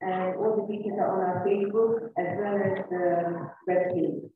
[0.00, 3.06] And all the details are on our Facebook as well as the
[3.68, 4.30] web page.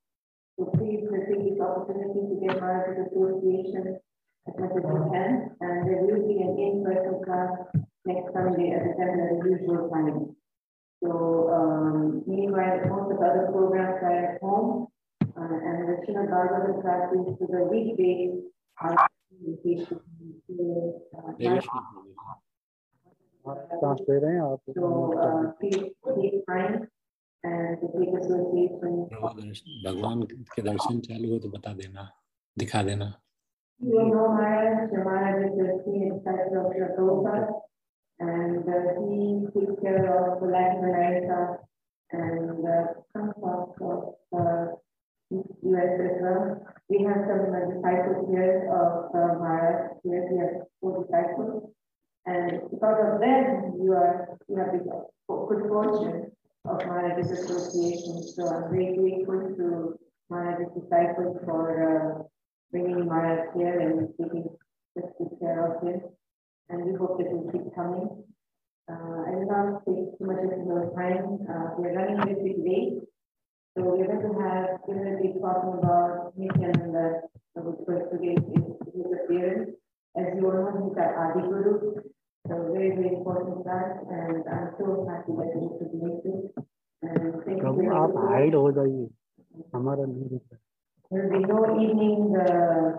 [0.59, 3.99] So please take this opportunity to get part of the association
[4.47, 5.57] as much as you can.
[5.61, 7.53] And there will be an in-person class
[8.05, 10.37] next Sunday at the time usual time.
[11.03, 14.89] So um, meanwhile, most of the other programs are at home.
[15.37, 18.45] Uh, and the Srimad Bhagavatam classes to the weekdays
[18.81, 19.09] are
[23.47, 24.75] सांस ले रहे हैं आप uh.
[29.87, 30.23] भगवान
[30.55, 32.09] के दर्शन चालू हो तो बता देना
[32.59, 33.13] दिखा देना
[38.21, 41.59] and uh, he takes care of the Latin America
[42.13, 44.67] and uh, some parts of uh,
[45.31, 46.63] US as well.
[46.89, 49.99] We have some uh, disciples here of uh, Maharaj.
[50.05, 51.75] Here we have four disciples.
[52.27, 56.33] And because of them, you are you have the good fortune
[56.65, 58.23] of my association.
[58.23, 59.99] So I'm very grateful to
[60.31, 62.23] Maharaj's disciples for uh,
[62.71, 64.49] bringing Maharaj here and taking
[64.97, 66.01] good care of him.
[66.71, 68.25] And we hope that he'll keep coming.
[68.91, 71.45] Uh, I will not take too much of your time.
[71.49, 73.01] Uh, we're running a little bit late.
[73.77, 77.21] So we're going to have Timothy talking about Nityananda,
[77.55, 78.39] which was today's
[78.95, 79.71] his appearance.
[80.17, 81.95] As you all know, he's our Adi Guru.
[82.48, 86.66] So very, very important class, and I'm so happy that we could make it.
[87.04, 88.30] And thank you Prabhu very आप much.
[88.32, 89.10] Hide हो जाइए
[89.76, 90.60] हमारा नहीं दिख रहा
[91.12, 92.98] There will be no evening uh,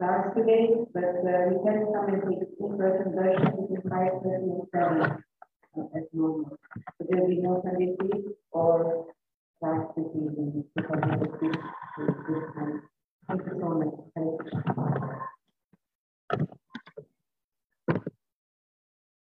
[0.00, 0.60] class today,
[0.94, 5.98] but uh, we can come and take in-person darshan between five thirty and seven uh,
[6.00, 6.56] as normal.
[6.98, 8.76] But there will be no Sunday tea or
[9.60, 12.80] class this evening because of the this, this time.
[13.28, 14.03] Thank you so much.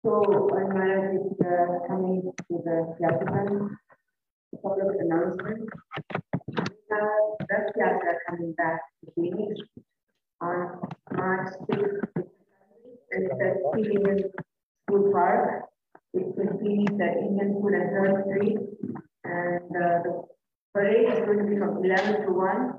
[0.04, 3.70] So, Maharaj is uh, coming to the Yatran,
[4.52, 5.72] a couple of announcements.
[6.48, 6.56] We
[6.90, 9.60] have Rath Yatra coming back to Phoenix
[10.40, 10.80] on
[11.12, 12.24] March 6th.
[13.12, 14.28] And at Phoenix
[14.88, 15.66] School Park.
[16.14, 18.58] It in Phoenix at Indian Food and Third Street.
[19.22, 20.22] And uh, the
[20.74, 22.74] parade is going to be from 11 to 1.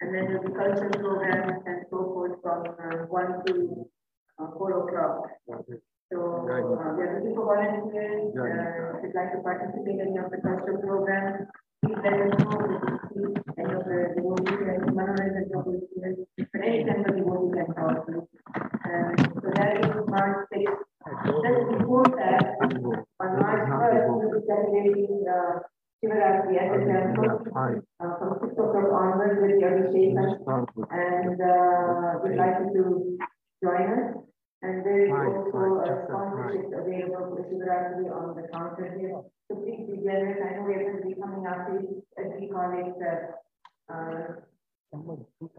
[0.00, 3.86] And then be cultural programs and so forth from uh, 1 to
[4.38, 5.91] uh, 4 o'clock.
[6.12, 8.36] So uh, we are looking for volunteers.
[8.36, 11.48] Uh, if you'd like to participate in any of the cultural programs,
[11.80, 12.52] please let us know.
[12.68, 16.12] We can see any of the devotees and Manoranjan devotees here.
[16.36, 18.28] But any kind of devotee can to.
[18.28, 20.84] And so that is March 6th.
[21.00, 25.64] Just before that, on March 1st, we will be celebrating uh,
[26.04, 27.40] Shivaratri at the temple.
[27.56, 30.12] Uh, from 6 o'clock onwards with the Abhishek.
[30.92, 33.16] And uh, we'd like you to
[33.64, 34.31] join us.
[34.62, 39.18] And there is Right, also right, a sponsorship available for Shivaratri on the counter here.
[39.50, 40.38] So please be generous.
[40.38, 42.94] I know we're going to be coming as we call it,
[43.90, 44.38] uh,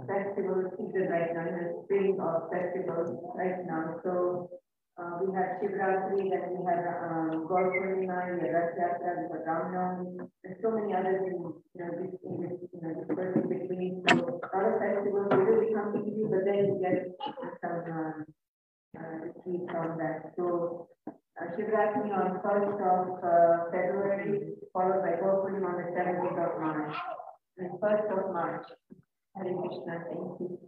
[0.08, 4.00] festival season right now, in the spring of festivals right now.
[4.04, 4.50] So
[4.96, 9.34] uh, we have Shivaratri, then we have um, Gaur Purnima, we have Rath Yatra, we
[9.34, 13.50] have Ramnavami, and so many others in, you know, this, in this, you know, in
[13.50, 14.04] between.
[14.08, 17.10] So a lot of festivals, we will be coming to you, but then we get
[17.60, 18.26] some, um,
[18.94, 19.34] uh,
[19.84, 20.34] from that.
[20.38, 21.46] So uh,
[22.12, 26.96] on first of uh, February, followed by Purnima on the seventeenth of March.
[27.58, 28.66] And first of March.
[29.36, 30.60] Hare Krishna, thank you.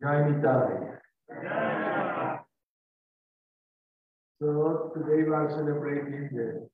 [0.00, 0.98] Jai Nitai.
[4.40, 6.68] So today we are celebrating the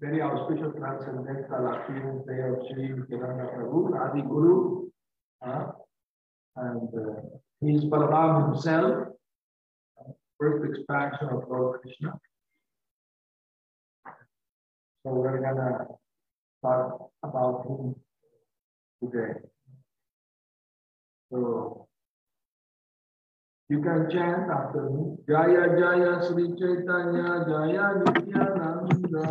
[0.00, 4.88] very auspicious transcendental appearance day of Sri Nityananda Prabhu, Adi Guru.
[5.46, 5.72] uh,
[6.56, 7.20] and uh,
[7.60, 9.08] he is Balaram himself,
[10.38, 12.12] first expansion of Lord Krishna.
[15.02, 15.86] So we're gonna
[16.62, 17.94] talk about him
[19.02, 19.40] today.
[21.30, 21.88] So
[23.70, 25.14] you can chant after me.
[25.28, 29.26] Jaya Jaya Sri Chaitanya Jaya Nityananda.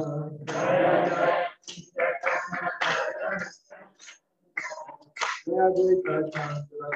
[5.46, 6.88] Jaya Jaya Chandra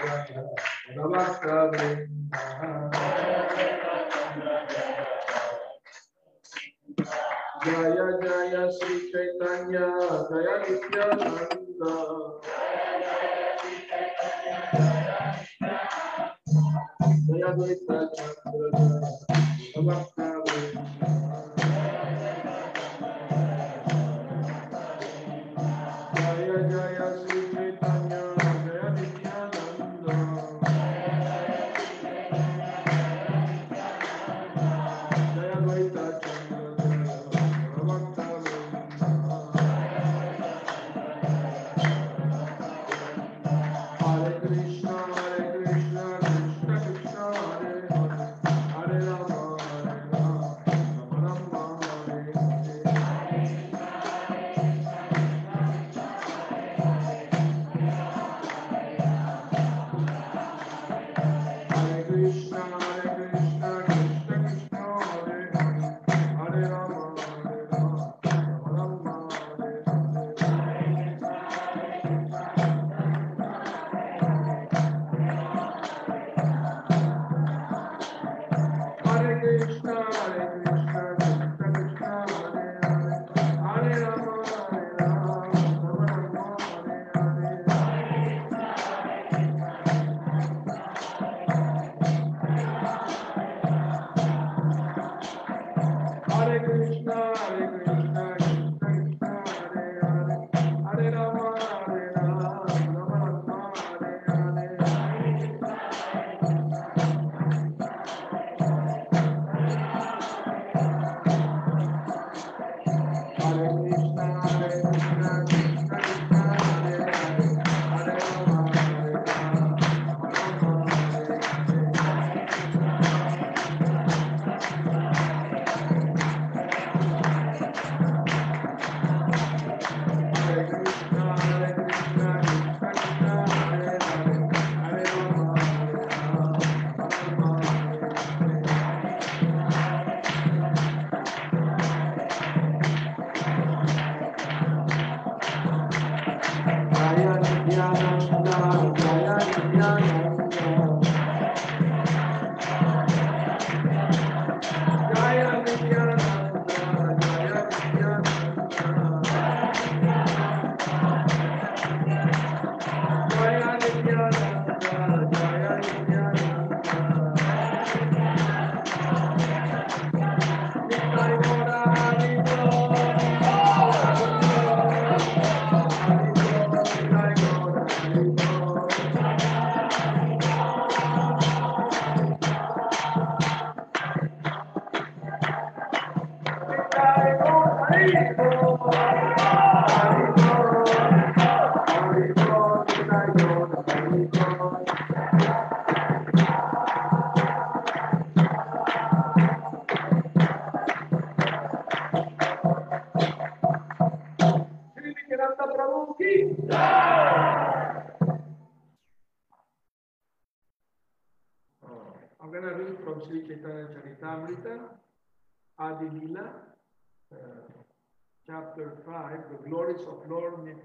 [0.96, 1.72] Namaskar
[7.66, 9.88] Jaya Jaya Sri Chaitanya
[10.32, 11.94] Jaya Nityananda.
[17.28, 18.68] Jaya Advaita Chandra
[19.76, 21.23] Namaskar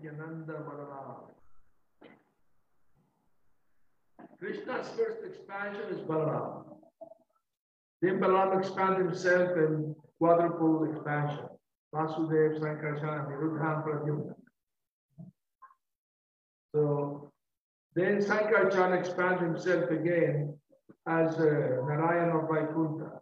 [0.02, 0.54] Nityananda.
[4.38, 6.64] Krishna's first expansion is Balaram.
[8.00, 11.46] Then Balaram expanded himself in quadruple expansion.
[11.92, 14.34] Vasudev, Sankarshan, Niruddha, Pradyumna.
[16.74, 17.32] So
[17.94, 20.54] then Sankarshan expanded himself again
[21.06, 23.20] as uh, Narayan of Vaikuntha.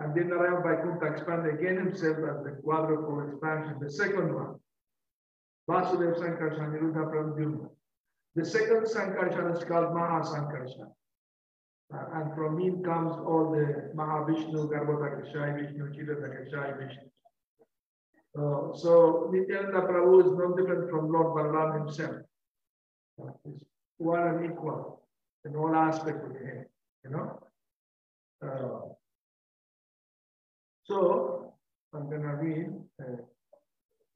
[0.00, 4.56] And then Narayan Vaikuntha expanded again himself as the quadruple expansion, the second one.
[5.68, 7.68] Vasudev Sankarshan, Niruddha, Pradyumna.
[8.34, 10.90] The second Sankarshan is called Maha Sankarshan.
[11.92, 17.10] Uh, and from him comes all the Mahavishnu, Garbhodakashayi Vishnu, Chirata Kashai Vishnu.
[18.36, 22.16] Uh, so Nityananda Prabhu is no different from Lord Balaram himself.
[23.22, 23.60] Uh, He's
[23.98, 25.02] one and equal
[25.44, 26.64] in all aspects of him,
[27.04, 27.40] you know.
[28.44, 28.92] Uh,
[30.84, 31.52] so
[31.94, 32.66] I'm gonna read.
[33.00, 33.22] Uh,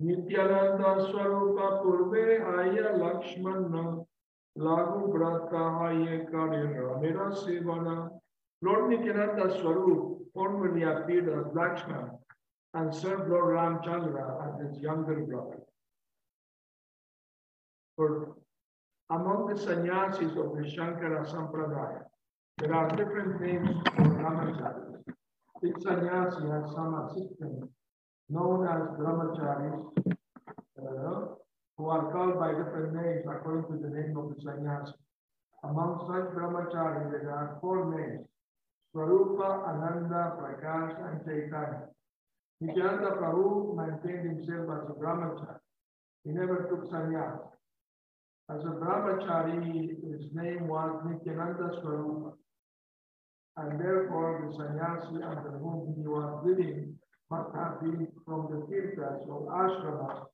[0.01, 4.05] Nityananda Swarupa Purve Aya Lakshmana
[4.57, 8.09] Lagu Brata Aya Karira Mira Sivana
[8.63, 12.13] Lord Nityananda Swarup formerly appeared as Lakshmana
[12.75, 15.63] and served Lord Ramchandra as his younger brother.
[17.97, 18.37] For
[19.11, 22.03] among the sannyasis of the Shankara Sampradaya,
[22.59, 25.03] there are different names for brahmacharis.
[25.65, 27.69] Each sannyasi has some assistant
[28.29, 29.87] known as brahmacharis,
[30.79, 31.35] uh,
[31.77, 34.93] who are called by different names according to the name of the sannyasi.
[35.65, 38.27] Among such brahmacharis, there are four names,
[38.95, 41.89] Swarupa, Ananda, Prakash, and Chaitanya.
[42.61, 45.59] Nityananda Prabhu maintained himself as a brahmachari.
[46.25, 47.41] He never took sannyas.
[48.51, 52.33] As a brahmachari, his name was Nityananda Swarupa.
[53.57, 56.95] And therefore, the sannyasi under whom he was living
[57.31, 60.27] must have been from the tirthas or ashramas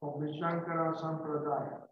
[0.00, 1.82] of the Shankara Sampradaya.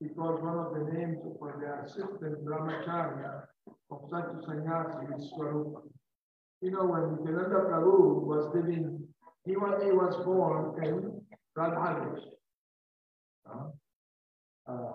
[0.00, 3.42] Because one of the names for the assistant brahmachari
[3.90, 5.82] of such a sannyasi is Swarupa.
[6.62, 9.06] You know, when Nityananda Prabhu was living
[9.44, 11.20] he was, he was born in
[11.56, 12.22] Radhadesh.
[13.46, 13.66] Uh,
[14.66, 14.92] uh,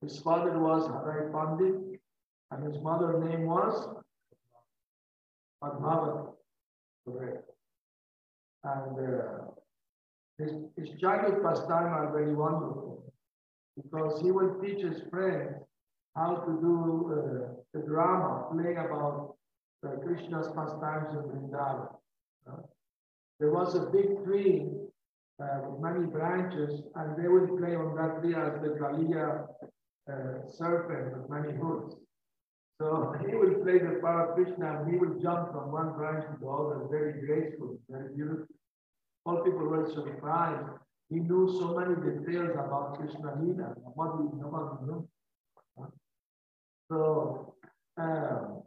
[0.00, 2.00] his father was Harai Pandit
[2.50, 3.88] and his mother name was
[5.62, 6.32] Padmavati.
[7.06, 7.53] Correct.
[8.64, 9.44] And uh,
[10.38, 13.12] his, his childhood pastime are very wonderful
[13.76, 15.54] because he will teach his friends
[16.16, 16.74] how to do
[17.12, 19.34] uh, the drama, play about
[19.84, 21.88] uh, Krishna's pastimes in Vrindavan.
[22.48, 22.56] Uh,
[23.40, 24.68] there was a big tree
[25.42, 29.46] uh, with many branches, and they would play on that tree as the Kaliya
[30.10, 31.96] uh, serpent with many hoods.
[32.80, 36.24] So he will play the part of Krishna, and he will jump from one branch
[36.26, 38.46] to the other, very graceful, very beautiful.
[39.24, 40.68] all people were surprised.
[41.08, 43.74] He knew so many details about Krishna Lila.
[43.84, 45.08] Nobody, nobody knew.
[46.90, 47.54] So,
[47.96, 48.62] um,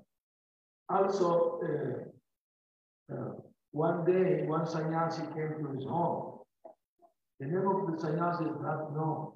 [0.89, 3.31] also, uh, uh,
[3.71, 6.39] one day, one sannyasi came to his home.
[7.39, 9.33] The name of the sannyasi is not known,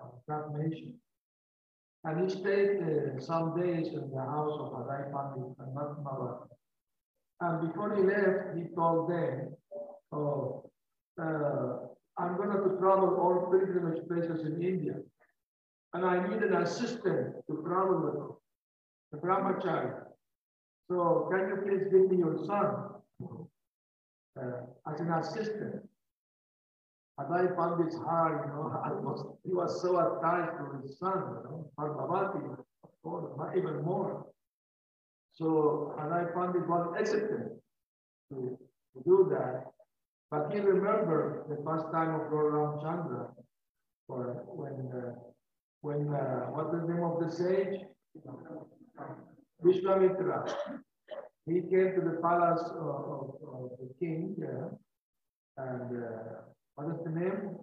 [0.00, 0.94] uh, not mentioned.
[2.06, 6.46] And he stayed uh, some days in the house of Adai Pandit and Mahatma
[7.40, 9.56] And before he left, he told them,
[10.12, 10.70] oh,
[11.20, 11.78] uh,
[12.16, 14.94] I'm going to travel all pilgrimage places in India.
[15.94, 18.36] And I need an assistant to travel with,
[19.10, 20.04] the brahmachari.
[20.88, 22.66] So can you please give me your son
[24.40, 25.88] uh, as an assistant?
[27.18, 31.70] Adai Pandit's hard, you know, was, he was so attached to his son, you know,
[31.78, 34.26] Padmavati, of course, even more.
[35.32, 37.52] So Adai Pandit was hesitant
[38.30, 38.58] to,
[38.94, 39.64] to do that.
[40.30, 43.28] But he remembered the first time of Lord Ramchandra,
[44.08, 45.14] or when, uh,
[45.80, 47.80] when uh, what is the name of the sage?
[49.64, 50.52] Vishwamitra.
[51.46, 54.68] He came to the palace of, of, of the king, yeah,
[55.58, 56.42] and uh,
[56.76, 57.56] what is the name?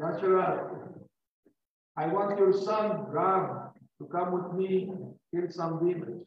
[0.00, 0.94] Natural.
[1.96, 4.90] I want your son, Ram, to come with me,
[5.32, 6.24] kill some demons.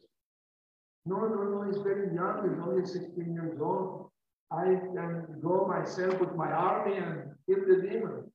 [1.04, 4.10] No, no, no, he's very young, he's only 16 years old.
[4.50, 8.30] I can go myself with my army and kill the demon.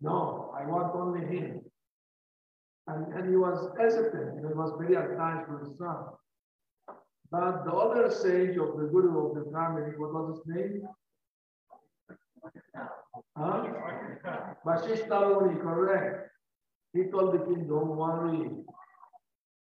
[0.00, 1.60] No, I want only him.
[2.88, 5.96] And, and he was hesitant, he was very attached to his son.
[7.30, 10.88] But the other sage of the guru of the family, what was his name?
[13.36, 13.66] Huh?
[14.66, 16.30] Vashishta correct.
[16.92, 18.50] He told the king, don't worry.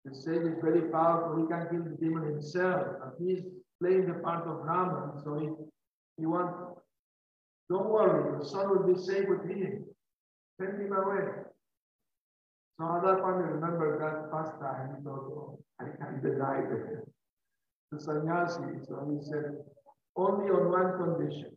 [0.05, 1.43] The sage is very powerful.
[1.43, 2.87] He can kill the demon himself.
[3.03, 3.43] And he's
[3.81, 5.23] playing the part of Raman.
[5.25, 5.49] So he,
[6.19, 6.55] he wants,
[7.71, 9.85] don't worry, your son will be safe with him.
[10.61, 11.25] Send him away.
[12.79, 14.97] So Adai Pandit remembered that past time.
[14.97, 16.63] He thought, oh, I can't deny.
[17.91, 19.57] The sannyasi, so he said,
[20.17, 21.51] only on one condition.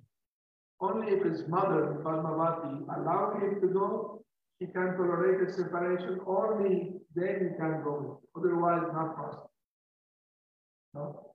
[0.80, 4.22] Only if his mother, Padmavati, allowed him to go,
[4.60, 6.20] he can tolerate the separation.
[6.26, 8.22] Only then he can go.
[8.36, 9.52] Otherwise, not possible.
[10.94, 11.34] No?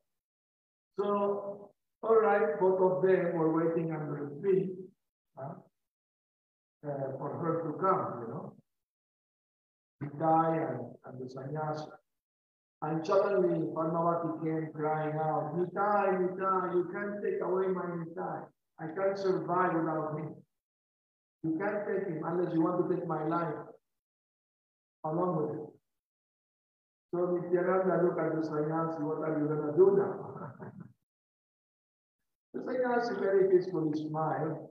[0.99, 1.71] So,
[2.03, 4.71] all right, both of them were waiting under the tree
[5.39, 5.55] uh,
[6.87, 8.53] uh, for her to come, you know.
[10.03, 11.91] Nitai and, and the sannyasi.
[12.83, 18.47] And suddenly Padmavati came crying out, Nitai, Nitai, you can't take away my Nitai.
[18.81, 20.35] I can't survive without him.
[21.45, 23.55] You can't take him unless you want to take my life
[25.05, 25.69] along with it.
[27.13, 30.51] So Nityananda look at the sannyasi, what are you going to do now?
[32.55, 34.69] the sannyasi very peacefully smiled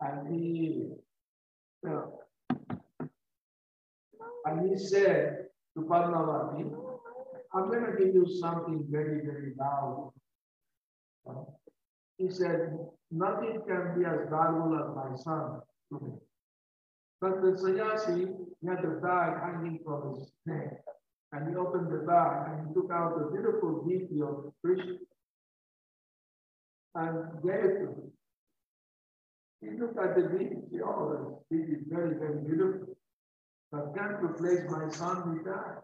[0.00, 0.88] and he,
[1.82, 2.20] you know,
[4.44, 6.70] and he said to Padmavati,
[7.52, 10.12] I'm going to give you something very, very loud.
[12.18, 12.76] He said,
[13.10, 15.60] nothing can be as valuable as my son
[15.90, 16.12] to me.
[17.20, 18.28] But the sannyasi,
[18.66, 20.82] had the bag hanging from his neck.
[21.32, 24.96] And he opened the bag and he took out the beautiful deity of Krishna
[26.94, 28.12] and gave it to him.
[29.60, 32.96] He looked at the deity, oh, this is very, very beautiful.
[33.70, 35.82] But can't replace my son with that.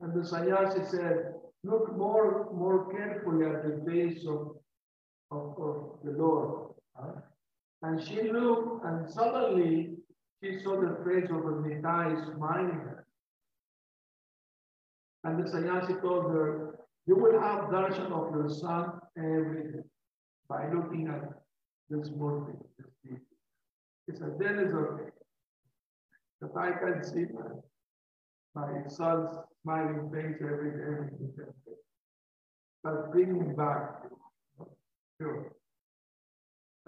[0.00, 4.56] And the sannyasi said, look more, more carefully at the face of
[5.32, 6.74] of, of the Lord.
[6.94, 7.12] Huh?
[7.82, 9.96] And she looked, and suddenly
[10.42, 13.06] she saw the face of a Nitai smiling her.
[15.24, 19.78] And the sannyasi told her, You will have darshan of your son every day
[20.48, 21.22] by looking at
[21.88, 22.56] this murti,
[23.04, 23.20] this.
[24.06, 25.10] He said, Then is okay.
[26.40, 27.50] That I can see my,
[28.54, 29.30] my son's
[29.62, 31.44] smiling face every day.
[32.82, 34.02] But bring back
[35.22, 35.52] Sure.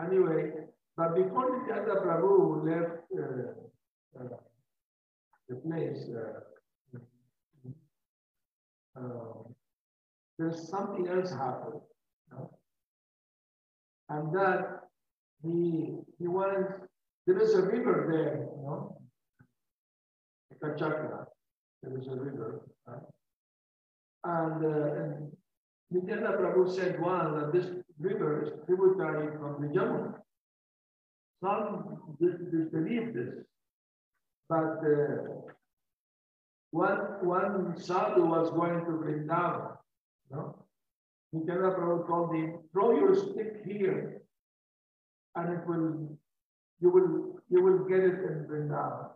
[0.05, 0.51] Anyway,
[0.97, 4.37] but before Nityananda Prabhu left uh, uh,
[5.49, 6.41] the place, uh,
[8.99, 9.43] uh
[10.37, 11.81] there's something else happened.
[14.09, 14.81] And that
[15.43, 16.67] he he went,
[17.29, 19.01] there is a river there, you know,
[20.53, 21.27] Ekachakra,
[21.83, 22.63] there is a river.
[24.25, 25.37] And, uh, and
[25.93, 27.67] Nityananda Prabhu said one that this
[27.99, 30.15] river is tributary from the Jamuna.
[31.43, 33.35] Some disbelieve this,
[34.49, 35.45] but uh,
[36.71, 39.77] one, one sadhu was going to Vrindavan,
[40.31, 40.57] know,
[41.33, 44.23] Nityananda Prabhu told him, throw your stick here
[45.37, 46.17] and it will,
[46.81, 49.09] you will, you will get it in Vrindavan.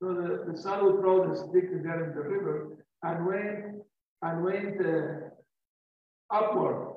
[0.00, 3.82] So the, the sadhu threw the stick there in the river and went,
[4.22, 6.87] and went uh, upward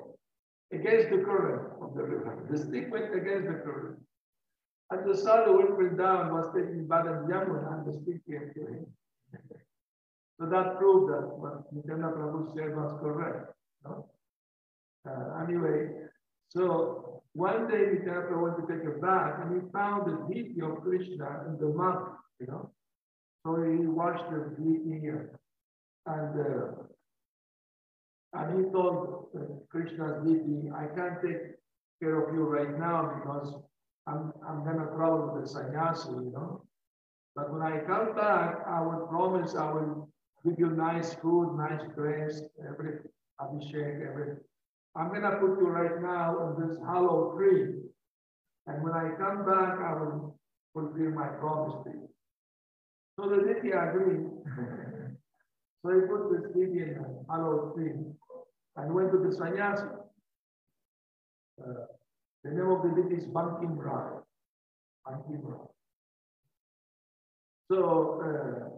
[0.72, 2.46] against the current of the river.
[2.50, 3.98] The stick went against the current.
[4.90, 8.60] And the sadhu went down, was taking bath in Yamuna, and the stick came to
[8.60, 8.86] him.
[10.38, 13.52] So that proved that what Nityananda Prabhu said was correct.
[13.84, 14.06] No?
[15.08, 15.90] Uh, anyway,
[16.48, 20.60] so one day Nityananda Prabhu went to take a bath and he found the deity
[20.62, 22.02] of Krishna in the mud,
[22.40, 22.70] you know.
[23.44, 25.38] So he washed the deity here.
[26.06, 26.82] And uh,
[28.34, 29.28] and he told
[29.68, 31.38] Krishna's deity, I can't take
[32.00, 33.54] care of you right now because
[34.06, 36.64] I'm, I'm gonna travel with the sannyasi, you know.
[37.36, 40.08] But when I come back, I will promise I will
[40.44, 42.98] give you nice food, nice dress, every
[43.40, 44.36] abhishek, every.
[44.96, 47.74] I'm gonna put you right now in this hollow tree.
[48.66, 50.38] And when I come back, I will
[50.72, 52.08] fulfill my promise to you.
[53.18, 54.26] So the deity agreed.
[55.82, 57.92] so he put this deity in a hollow tree
[58.76, 59.84] and went to the sannyasi.
[61.60, 61.86] Uh,
[62.44, 64.20] the name of the deity is Bankim Rai.
[65.06, 65.58] Rai.
[67.70, 68.68] So uh,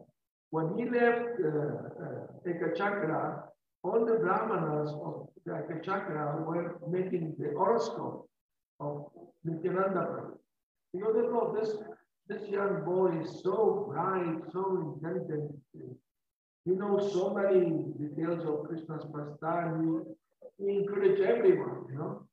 [0.50, 3.42] when he left uh, uh, Ekachakra,
[3.82, 8.28] all the brahmanas of the Ekachakra were making the horoscope
[8.80, 9.06] of
[9.44, 10.38] Nityananda Prabhu.
[10.92, 11.76] Because they thought this,
[12.28, 15.52] this young boy is so bright, so intelligent,
[16.64, 17.60] he knows so many
[17.98, 20.14] details of Krishna's pastime.
[20.58, 22.26] He, he encouraged everyone, you know.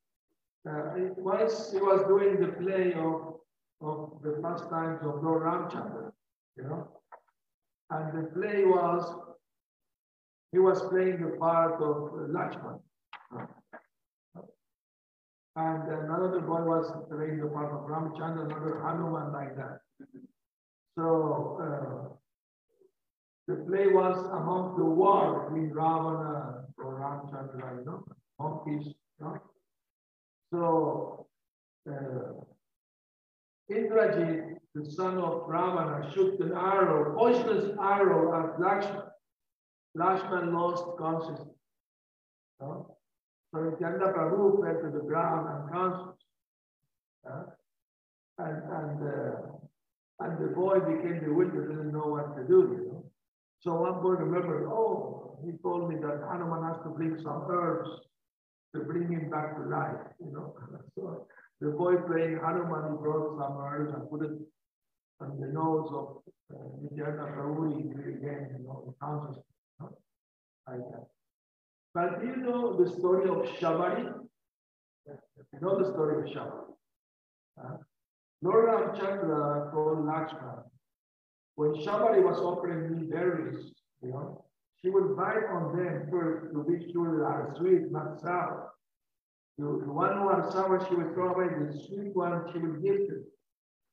[0.69, 3.39] Uh, once he was doing the play of,
[3.81, 6.11] of the pastimes of Lord Ramchandra,
[6.55, 6.87] you know.
[7.89, 9.13] And the play was,
[10.51, 12.79] he was playing the part of Lakshman.
[15.57, 19.79] And another boy was playing the part of Ramchandra, another Hanuman like that.
[20.95, 22.15] So uh,
[23.47, 28.03] the play was among the war between Ravana or Ramchandra, you know,
[28.39, 29.41] monkeys, you know.
[30.53, 31.27] So
[31.89, 32.43] uh,
[33.71, 39.07] Indrajit, the son of Ravana, shoot an arrow, poisonous arrow at Lakshman.
[39.97, 41.47] Lakshman lost consciousness.
[42.59, 42.95] So
[43.53, 46.15] Nityananda Prabhu fell to the ground unconscious.
[47.27, 47.43] Uh,
[48.37, 49.35] and and, uh,
[50.19, 52.90] and the boy became bewildered, didn't know what to do,
[53.61, 57.89] So one boy remembered, oh, he told me that Hanuman has to bring some herbs
[58.73, 60.55] to bring him back to life, you know.
[60.95, 61.27] So
[61.59, 64.31] the boy playing Hanuman, he brought some herbs and put it
[65.19, 66.17] on the nose of
[66.51, 69.45] uh, Nityananda Prabhu, he again, you know, consciousness,
[69.79, 69.89] you
[70.67, 71.07] like that.
[71.93, 74.11] But do you know the story of Shabari?
[75.05, 76.63] You know the story of Shabari.
[77.63, 77.77] Uh,
[78.41, 80.63] Lord Ramchandra told Lakshman,
[81.61, 83.71] when Shabari was offering me berries,
[84.01, 84.43] you know,
[84.81, 88.71] she would bite on them first to be sure they are sweet, not sour.
[89.59, 91.49] The, the one who are sour, she would throw away.
[91.49, 93.21] The sweet one, she would give to.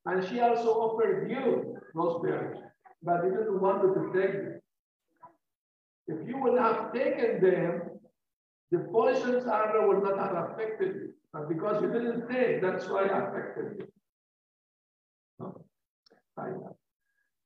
[0.07, 2.57] And she also offered you those berries,
[3.03, 4.61] but you didn't want to take them.
[6.07, 7.83] If you would have taken them,
[8.71, 11.13] the poison's arrow would not have affected you.
[11.35, 13.89] But because you didn't take, that's why it affected you.
[15.39, 15.65] No?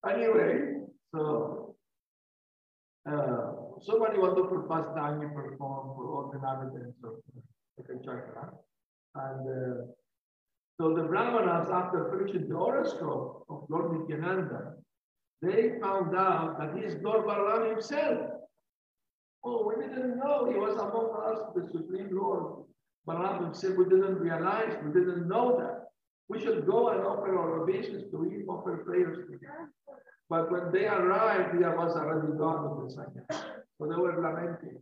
[0.08, 0.82] Anyway,
[1.14, 1.76] so
[3.08, 7.14] uh, so many wonderful pastime we perform for all the inhabitants of
[7.76, 8.52] the chakra.
[9.14, 9.82] And uh,
[10.80, 14.74] so the Brahmanas, after finishing the horoscope of Lord Nityananda,
[15.42, 18.30] they found out that he is Lord Balaram himself.
[19.44, 22.64] Oh, we didn't know he was among us, the Supreme Lord.
[23.08, 25.71] Balaram himself, we didn't realize, we didn't know that.
[26.32, 29.72] We should go and offer our obeisance to him, offer prayers to him.
[30.30, 33.44] But when they arrived, he was already gone with the sannyas.
[33.76, 34.78] So they were lamenting.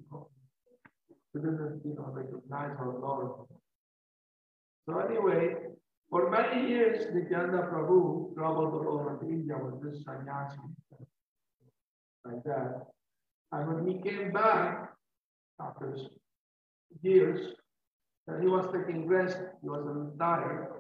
[1.35, 3.49] We didn't, you know, recognize our Lord.
[4.87, 5.57] So anyway,
[6.09, 10.59] for many years, Nityananda Prabhu traveled all over India with this sannyasi,
[12.25, 12.87] like that.
[13.53, 14.93] Uh, and when he came back
[15.61, 15.97] after
[17.03, 17.55] years,
[18.41, 20.80] he was taking rest, he was a little tired,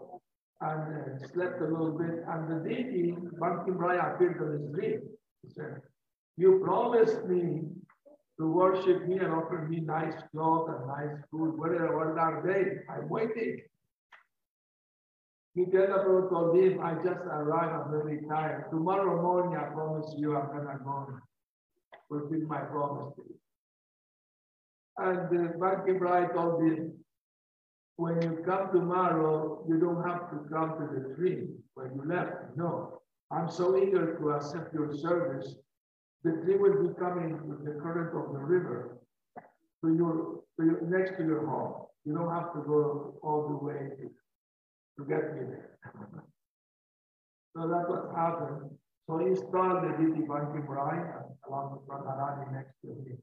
[0.60, 0.82] and
[1.22, 2.24] uh, slept a little bit.
[2.28, 5.00] And the deity, Bankim Rai, appeared on his dream.
[5.42, 5.80] He said,
[6.36, 7.62] You promised me
[8.38, 11.58] to worship me and offer me nice clothes and nice food.
[11.58, 12.92] Where, what are they?
[12.92, 13.60] I'm waiting.
[15.54, 18.66] He Nityananda Prabhu told him, I just arrived, I'm very tired.
[18.70, 21.08] Tomorrow morning, I promise you, I'm gonna go
[22.08, 23.36] fulfill my promise to you.
[24.98, 26.92] And Bankim Rai told him,
[28.00, 32.32] when you come tomorrow, you don't have to come to the tree when you left.
[32.56, 35.54] No, I'm so eager to accept your service.
[36.24, 38.96] The tree will be coming with the current of the river
[39.84, 41.74] to your, to your next to your home.
[42.06, 44.08] You don't have to go all the way to,
[44.96, 45.78] to get me there.
[47.54, 48.70] so that's what happened.
[49.06, 51.04] So he installed the Didi Bankim Rai
[51.46, 53.18] along with Radharani next to him.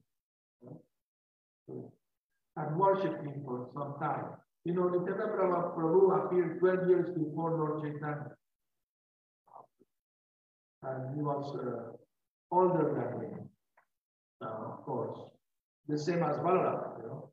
[2.56, 4.38] And worshiped him for some time.
[4.68, 8.32] You know, Nityananda Prabhu appeared 12 years before Lord Chaitanya.
[10.82, 11.96] And he was uh,
[12.50, 13.48] older than him,
[14.42, 15.18] uh, of course.
[15.88, 17.30] The same as Balaram, you know.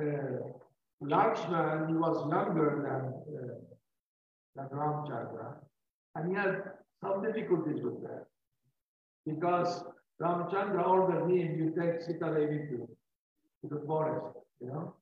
[0.00, 3.02] Uh, Lakshman, he was younger than,
[3.40, 3.58] uh,
[4.54, 5.56] than Ramchandra,
[6.14, 6.62] and he had
[7.02, 8.26] some difficulties with that.
[9.26, 9.82] Because
[10.20, 12.88] Ramchandra ordered him, you take Sita Devi to,
[13.62, 14.94] to the forest, you know.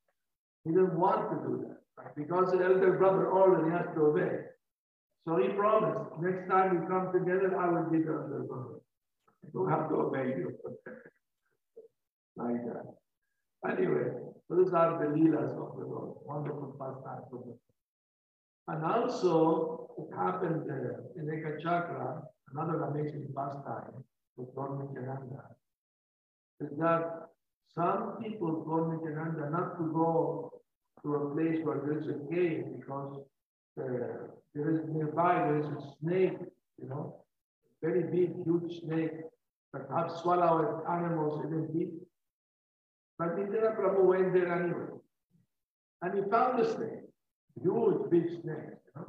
[0.64, 2.16] He didn't want to do that.
[2.16, 4.38] Because the elder brother he has to obey.
[5.26, 8.80] So he promised, next time we come together, I will be the elder brother.
[9.44, 10.56] I don't have to obey you.
[12.36, 12.86] like that.
[13.70, 14.08] Anyway,
[14.48, 17.58] so these are the leelas of the Lord, wonderful pastimes of the Lord.
[18.68, 24.04] And also, it happened uh, in Ekachakra, another amazing pastime
[24.36, 25.42] with Lord Nityananda,
[26.60, 27.28] is that
[27.74, 30.50] some people told Nityananda not to go
[31.02, 33.20] to a place where there is a cave because
[33.80, 33.84] uh,
[34.54, 36.38] there is nearby, there is a snake,
[36.82, 37.16] you know,
[37.82, 39.12] very big, huge snake
[39.72, 41.92] that have swallowed animals even deep.
[43.18, 44.88] But Nityananda Prabhu went there anyway.
[46.02, 47.04] And he found the snake,
[47.62, 48.74] huge, big snake.
[48.86, 49.06] You know?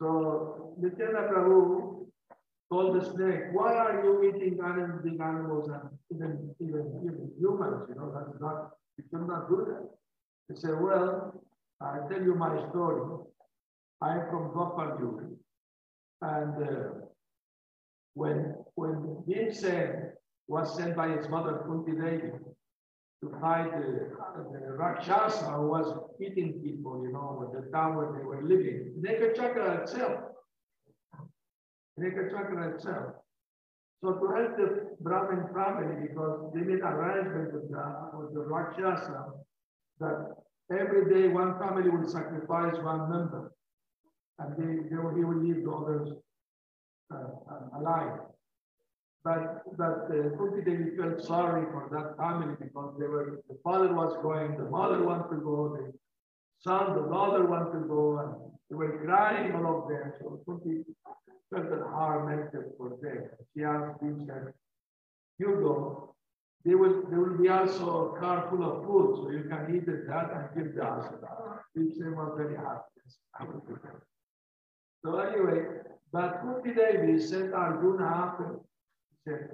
[0.00, 2.05] So Nityananda Prabhu
[2.70, 7.86] told the snake, why are you eating animals, big animals and even, even, even humans?
[7.88, 9.88] You know, that's not, you should not do that.
[10.48, 11.42] He said, well,
[11.80, 13.02] I'll tell you my story.
[14.02, 15.36] I'm from Gopal
[16.22, 16.88] And uh,
[18.14, 20.10] when, when Bhimsen
[20.48, 22.32] was sent by his mother Kunti Devi
[23.22, 24.10] to fight the,
[24.52, 28.92] the Rakshasa who was eating people, you know, with the town where they were living,
[29.00, 30.20] Nekachakra itself
[31.98, 33.14] Nekachakra itself.
[34.02, 39.32] So to help the Brahmin family, because they made arrangement with the, with the Rakshasa
[40.00, 40.36] that
[40.70, 43.52] every day one family will sacrifice one member
[44.38, 46.10] and they, they will, he leave the others
[47.12, 48.18] uh, alive.
[49.24, 53.92] But but uh, Kunti Devi felt sorry for that family because they were the father
[53.92, 55.92] was going, the mother wanted to go, the
[56.60, 60.12] son, the daughter wanted to go, and they were crying all of them.
[60.20, 60.84] So Kunti
[61.50, 63.28] that heart melted for them.
[63.54, 64.52] She asked him, said,
[65.38, 66.14] "You go.
[66.64, 69.86] They will there will be also a car full of food, so you can eat
[69.86, 71.18] that and give the answer."
[71.76, 72.96] Bhimsen was very happy.
[75.04, 75.66] So anyway,
[76.12, 78.58] but Kunti Devi sent Arjuna after.
[79.10, 79.50] He said,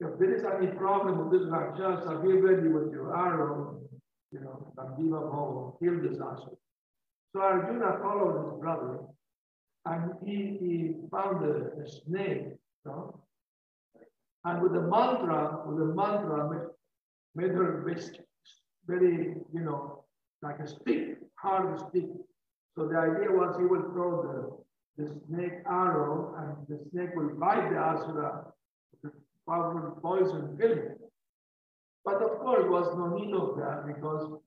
[0.00, 3.80] if there is any problem with this Rakshasa, be ready with your arrow,
[4.32, 6.56] you know, Gandiva Bhava, kill this Asura.
[7.32, 8.98] So Arjuna followed his brother
[9.86, 12.44] and he, he found a, a snake,
[12.86, 13.20] know,
[14.44, 16.66] and with the mantra, with the mantra, made,
[17.34, 17.82] made her
[18.86, 20.04] very, you know,
[20.42, 22.06] like a stick, hard stick.
[22.76, 24.64] So the idea was he would throw
[24.96, 28.44] the, the snake arrow and the snake will bite the asura,
[29.02, 29.12] the
[29.48, 30.96] powerful poison kill him.
[32.04, 34.38] But of course, was no need of that because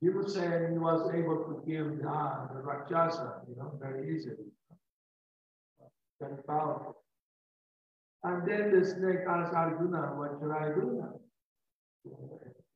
[0.00, 4.46] he was saying he was able to kill the, the Rakshasa, you know, very easily.
[6.22, 7.02] Very powerful.
[8.22, 11.18] And then the snake asked Arjuna, what should I do now?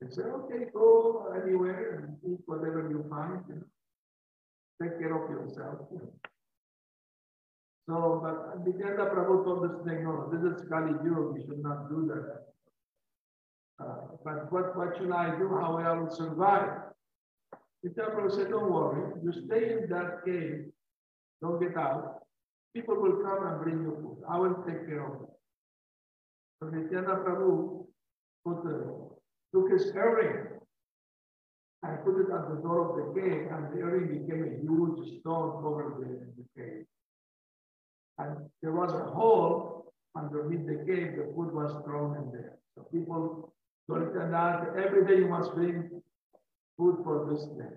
[0.00, 3.44] He said, okay, go anywhere and eat whatever you find.
[3.48, 3.62] You know.
[4.82, 5.78] Take care of yourself.
[5.92, 6.12] You know.
[7.88, 11.88] So, but Nityananda Prabhu told the snake, no, this is Kali Yuga, we should not
[11.88, 12.42] do that.
[13.78, 15.56] Uh, but what, what should I do?
[15.61, 16.70] How will I will survive?
[17.85, 20.66] Nityananda Prabhu said, don't worry, you stay in that cave,
[21.40, 22.25] don't get out.
[22.76, 24.18] People will come and bring you food.
[24.28, 25.28] I will take care of it.
[26.60, 27.86] So Nityananda Prabhu
[28.44, 28.76] put the,
[29.54, 30.60] took his earring
[31.82, 35.20] and put it at the door of the cave, and the earring became a huge
[35.20, 36.84] stone covered the, the cave.
[38.18, 42.58] And there was a hole underneath the cave, the food was thrown in there.
[42.74, 43.54] So people
[43.88, 46.02] told that every day you must bring
[46.76, 47.74] food for this day.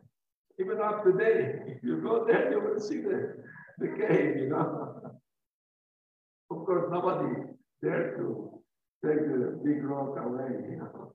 [0.59, 3.35] Even up today, if you go there, you will see the,
[3.79, 5.01] the cave, you know.
[6.51, 7.43] of course, nobody
[7.81, 8.59] dared to
[9.05, 11.13] take the big rock away, you know.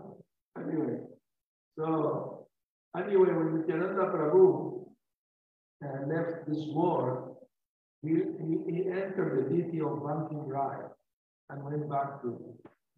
[0.58, 0.98] Anyway,
[1.78, 2.46] so
[2.96, 4.84] anyway, when Nityananda Prabhu
[5.82, 7.36] uh, left this world,
[8.02, 10.76] he, he, he entered the deity of Bankim Rai
[11.50, 12.38] and went back to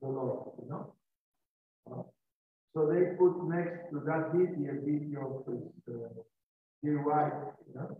[0.00, 0.92] the Lord, you know.
[1.90, 2.02] Uh,
[2.74, 6.08] so they put next to that deity a deity of his uh,
[6.82, 7.32] dear wife.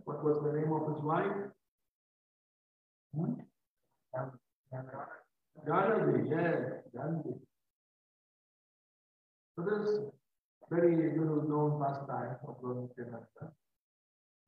[0.05, 1.31] What was the name of his wife?
[3.15, 3.33] Hmm?
[5.65, 6.57] Gandhi, yes,
[6.95, 7.35] Gandhi.
[9.55, 9.99] So this
[10.69, 13.53] very know, known pastime of Lord Nityananda.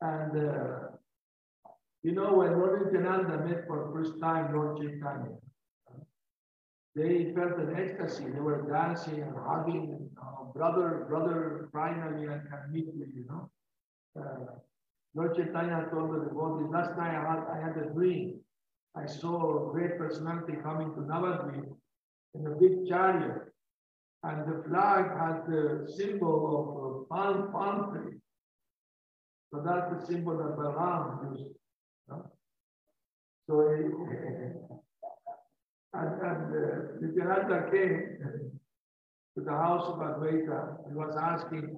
[0.01, 0.97] And uh,
[2.03, 5.37] you know, when Lord Nityananda met for the first time Lord Chaitanya,
[6.95, 8.25] they felt an ecstasy.
[8.29, 13.49] They were dancing and hugging, uh, brother, brother, finally, I can meet you, you know.
[15.15, 18.39] Lord Chaitanya told the devotees, last night I had, I had a dream.
[18.95, 21.73] I saw a great personality coming to Navadvip
[22.33, 23.53] in a big chariot.
[24.23, 28.17] And the flag had the symbol of palm, palm tree.
[29.53, 31.49] So that's the symbol that Balaram used.
[32.09, 32.31] No?
[33.47, 33.83] So he,
[35.93, 36.67] and, and uh,
[36.99, 38.17] Nityananda came
[39.37, 41.77] to the house of Advaita and was asking,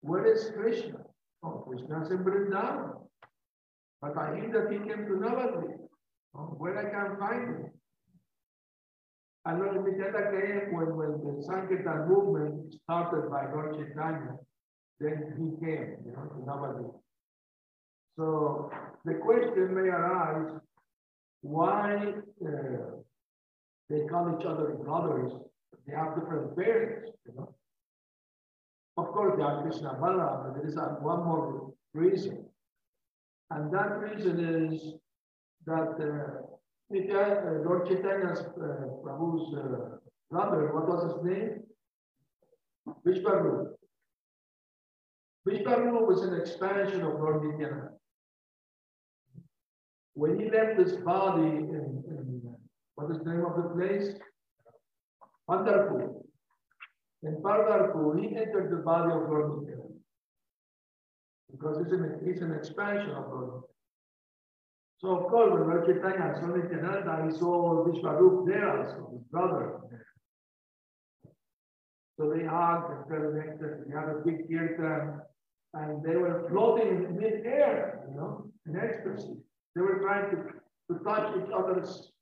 [0.00, 1.05] where is Krishna?
[1.46, 3.06] Oh, Krishna's in Vrindavan.
[4.02, 5.78] But I hear that he came to Navadvip.
[6.32, 7.70] Where I can find him?
[9.44, 14.34] And Lord Nityananda came when, when the Sankirtan movement started by Lord Chaitanya,
[14.98, 16.94] then he came, you know, to Navadvip.
[18.16, 18.70] So
[19.04, 20.50] the question may arise,
[21.42, 22.12] why
[22.44, 22.50] uh,
[23.88, 25.32] they call each other brothers,
[25.86, 27.54] they have different parents, you know.
[28.96, 32.46] Of course, they are Krishna Balaram, but there is one more reason.
[33.50, 34.94] And that reason is
[35.66, 36.46] that uh,
[36.92, 39.96] uh, Lord Chaitanya's uh, Prabhu's uh,
[40.30, 41.62] brother, what was his name?
[43.06, 43.66] Vishvaru.
[45.46, 47.90] Vishvaru was an expansion of Lord Nityananda.
[50.14, 52.56] When he left this body in, in
[52.94, 54.14] what is the name of the place?
[55.48, 56.25] Pandharpur.
[57.22, 59.94] In Pandharpur, he entered the body of Lord Nityananda.
[61.50, 63.62] Because it's an, it's an expansion of Lord
[65.00, 69.80] So of course, when Lord Chaitanya saw Nityananda, he saw Vishwarup there also, his brother.
[72.18, 75.20] So they hugged and fell to They had a big kirtan
[75.74, 79.36] and they were floating in mid-air, you know, in ecstasy.
[79.74, 80.36] They were trying to,
[80.90, 82.12] to touch each other's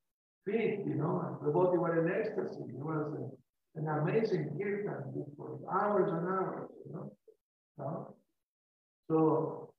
[0.45, 2.65] feet, you know, and the body was in ecstasy.
[2.69, 3.31] It was
[3.75, 7.13] an amazing kirtan for hours and hours, you know.
[7.79, 8.15] No?
[9.09, 9.71] So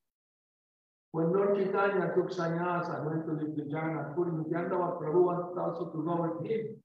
[1.12, 5.86] when Lord Chaitanya took sannyas and went to live with Jagannath Nityananda Prabhu wanted also
[5.86, 6.76] to go with him.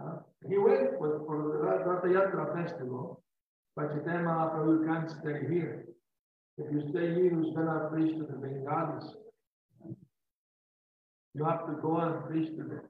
[0.00, 3.20] Uh, he went for, for the Ratha Yatra festival,
[3.74, 5.86] but Chaitanya Mahaprabhu can't stay here.
[6.56, 9.12] If you stay here, he's gonna preach to the Bengalis.
[11.34, 12.82] You have to go and preach to them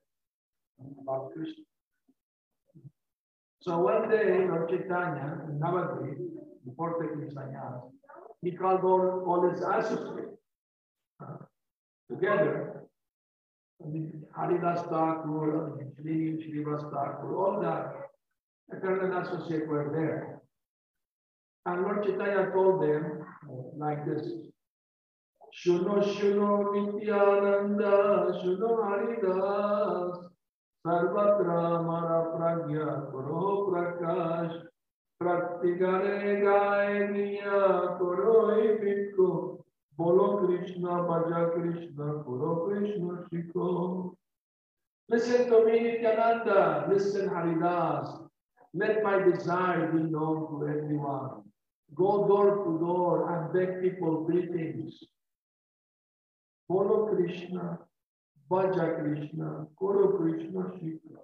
[1.00, 1.64] about Krishna.
[3.62, 6.18] So one day, Lord Chaitanya, in Navadvip,
[6.64, 7.83] before taking sannyas,
[8.42, 10.37] he called all, all his associates
[12.11, 12.83] together.
[14.37, 20.40] Haridas Thakur, Sri Srivas Thakur, all the eternal associates were there.
[21.64, 23.25] And Lord Chaitanya told them
[23.77, 24.27] like this.
[25.55, 30.31] Shuno Shuno Nityananda Shuno Haridas
[30.86, 31.56] सर्वत्र
[32.36, 32.78] प्रज्ञ
[33.12, 34.54] करो प्रकाश
[36.42, 36.98] गाय
[38.00, 38.32] करो
[39.98, 40.96] बोलो कृष्ण
[41.54, 43.68] कृष्ण करो कृष्ण शिखो
[45.08, 46.86] Listen to me, Nityananda.
[46.88, 48.08] Listen, Haridas.
[48.72, 51.42] Let my desire be known to everyone.
[51.94, 54.94] Go door to door and beg people greetings.
[56.68, 57.80] Follow Krishna.
[58.52, 61.20] Bhaja Krishna, Koro Krishna, Shiksha.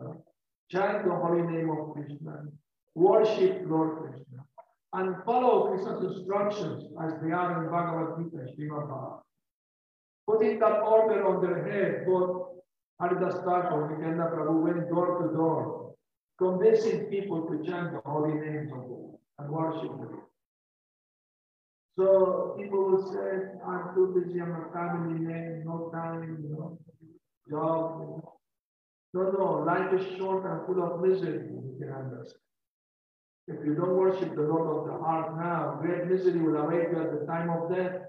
[0.00, 0.14] Uh,
[0.68, 2.42] chant the holy name of Krishna,
[2.96, 4.44] worship Lord Krishna,
[4.94, 9.20] and follow Krishna's instructions as they are in Bhagavad Gita, Srimad Bhagavad.
[10.26, 12.48] Putting that order on their head, both
[13.00, 15.94] Haridas Thakur and Nityananda Prabhu went door to door,
[16.38, 20.18] convincing people to chant the holy names of God and worship Him.
[21.96, 26.78] So people will say, I'm too busy, I'm a family man, no time, you know,
[27.48, 28.22] job.
[29.14, 32.40] No, no, life is short and full of misery, you can understand.
[33.46, 37.00] If you don't worship the Lord of the heart now, great misery will await you
[37.00, 38.00] at the time of death.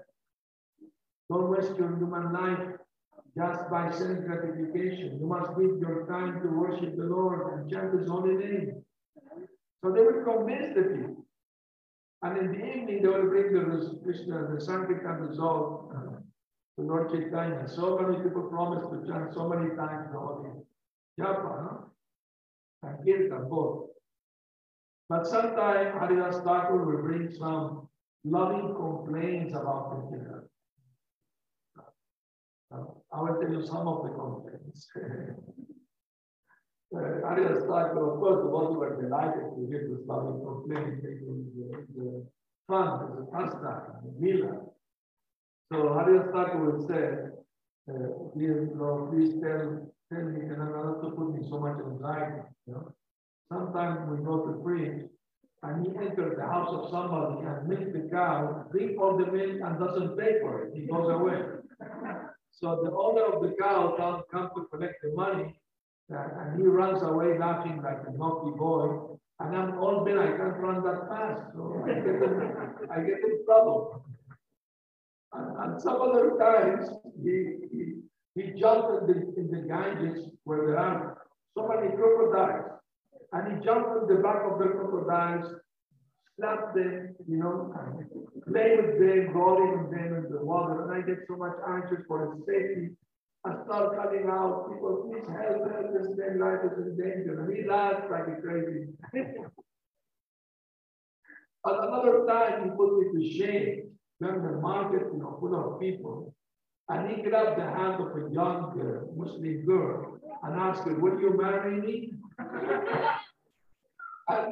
[1.30, 2.78] Don't waste your human life
[3.36, 5.18] just by sense gratification.
[5.20, 8.82] You must give your time to worship the Lord and chant His holy name.
[9.84, 11.25] So they would convince the people.
[12.22, 16.16] And in the evening, they will bring the Krishna, the Sankirtan result uh,
[16.76, 17.68] to Lord Chaitanya.
[17.68, 20.50] So many people promised to chant so many times the Holy
[21.20, 21.90] Japa, no?
[22.82, 23.88] and Kirtan both.
[25.08, 27.88] But sometimes Haridas Thakur will bring some
[28.24, 30.42] loving complaints about the Kirtan.
[32.72, 34.88] Uh, I will tell you some of the complaints.
[36.94, 41.02] Uh, Haridas Thakur, of course, the body were delighted to hear this loving complaint.
[41.02, 42.26] It was the, the
[42.68, 44.60] fun, the pastime, the lila.
[45.72, 47.34] So Haridas Thakur will say,
[47.90, 51.76] uh, please, Lord, please tell, tell me, and i not to put me so much
[51.84, 52.42] anxiety.
[52.68, 52.94] You know?
[53.52, 55.10] Sometimes we go to preach,
[55.64, 59.58] and he enters the house of somebody and milk the cow, drink all the milk,
[59.64, 60.74] and doesn't pay for it.
[60.74, 61.42] He goes away.
[62.58, 65.54] So the owner of the cow comes come to collect the money,
[66.08, 69.16] and he runs away laughing like a naughty boy.
[69.38, 73.18] And I'm old man, I can't run that fast, so I get in, I get
[73.18, 74.02] in trouble.
[75.32, 76.88] And, and some other times,
[77.22, 77.94] he, he,
[78.34, 81.18] he jumped in the, in the Ganges where there are
[81.54, 82.80] so many crocodiles.
[83.32, 85.52] And he jumped in the back of the crocodiles,
[86.38, 87.74] slapped them, you know,
[88.50, 90.84] play with them, rolling them in the water.
[90.84, 92.96] And I get so much anxious for his safety.
[93.46, 97.46] I start calling out, people, please help, help, this man's life is in danger.
[97.46, 98.88] We he laughs like a crazy.
[101.64, 105.78] At another time, he put me to shame when the market, you know, full of
[105.80, 106.34] people.
[106.88, 111.20] And he grabbed the hand of a young girl, Muslim girl, and asked her, Will
[111.20, 112.14] you marry me?
[112.38, 112.50] and,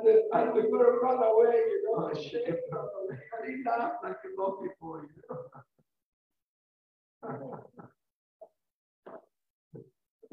[0.05, 3.19] the, and the girl ran away, you know, ashamed, ran away.
[3.33, 5.39] And he laughed like a naughty boy, you know.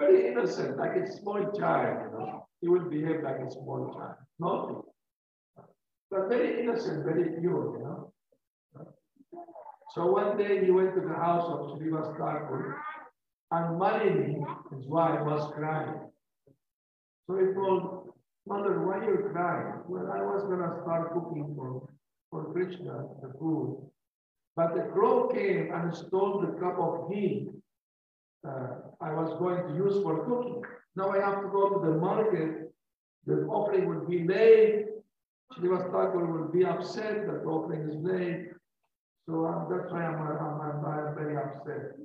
[0.01, 2.47] Very innocent, like a small child, you know.
[2.59, 4.87] He would behave like a small child, naughty.
[6.09, 8.13] But very innocent, very pure, you know.
[9.93, 12.81] So one day he went to the house of Srivas Thakur
[13.51, 15.99] and Malini, his wife, was crying.
[17.27, 18.13] So he told,
[18.47, 19.83] Mother, why you crying?
[19.87, 21.87] Well, I was going to start cooking for,
[22.31, 23.77] for Krishna, the food.
[24.55, 27.60] But the crow came and stole the cup of ghee
[28.45, 30.61] I was going to use for cooking.
[30.95, 32.73] Now I have to go to the market.
[33.25, 34.85] The offering will be late.
[35.53, 38.51] Srivas Thakur will be upset that the offering is late.
[39.27, 41.95] So um, that's why I'm, I'm, I'm, I'm very upset.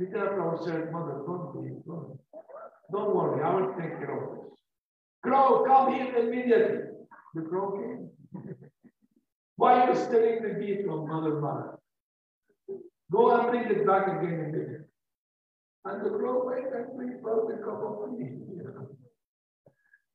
[0.00, 2.18] Vidyapra said, Mother, don't be, don't,
[2.92, 4.58] don't worry, I will take care of this.
[5.22, 6.84] Crow, come here immediately.
[7.34, 8.10] The crow came.
[9.56, 11.78] why are you stealing the ghee from Mother Mother?
[13.10, 14.77] Go and bring it back again immediately.
[15.84, 18.38] And the went and we brought the cup of tea.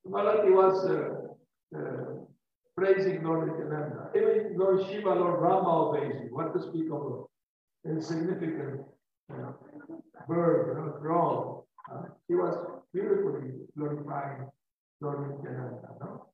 [0.07, 2.25] Malati was uh, uh,
[2.75, 4.09] praising Lord Nityananda.
[4.15, 6.27] Even Lord Shiva, Lord Rama obeys him.
[6.31, 8.81] What to speak of a insignificant
[9.31, 9.51] uh,
[10.27, 11.65] bird, you know, crow.
[11.91, 12.55] Uh, he was
[12.93, 14.47] beautifully glorifying
[15.01, 15.87] Lord Nityananda.
[16.01, 16.25] No?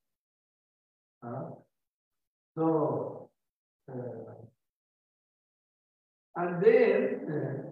[1.25, 1.49] Uh,
[2.55, 3.29] so,
[3.91, 4.33] uh,
[6.35, 7.68] and then uh,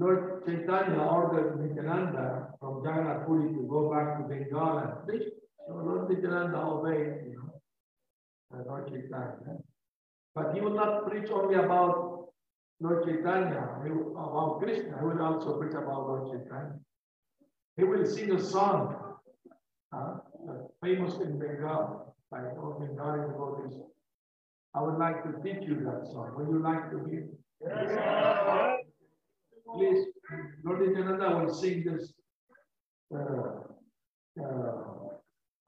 [0.00, 5.28] Lord Chaitanya ordered Nityananda from Jagannath Puri to go back to Bengal and preach.
[5.68, 9.58] So Lord Nityananda obeyed, you know, Lord Chaitanya.
[10.34, 12.28] But he would not preach only about
[12.80, 14.96] Lord Chaitanya, he, will- about Krishna.
[14.98, 16.78] He will also preach about Lord Chaitanya.
[17.76, 18.96] He will sing a song,
[19.92, 20.14] uh,
[20.82, 23.78] famous in Bengal by all Bengali devotees.
[24.74, 26.32] I would like to teach you that song.
[26.36, 28.76] Would you like to hear?
[29.74, 30.06] Please,
[30.64, 32.12] Lord Nityananda will sing this.
[33.14, 33.18] Uh,
[34.42, 34.90] uh,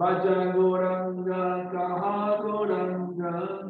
[0.00, 3.62] Bhaja Gauranga Kaha Gauranga.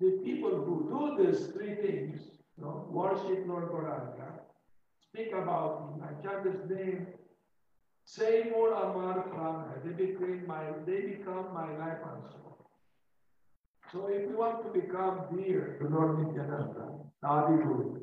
[0.00, 2.20] The people who do these three things,
[2.56, 4.40] you know, worship Lord Gauranga,
[5.00, 7.06] speak about him, I chant his name,
[8.04, 12.66] say more Amar Prana, they became my, they become my life and soul.
[13.92, 16.88] So if you want to become dear to Lord Nityananda,
[17.22, 18.00] Adi Guru,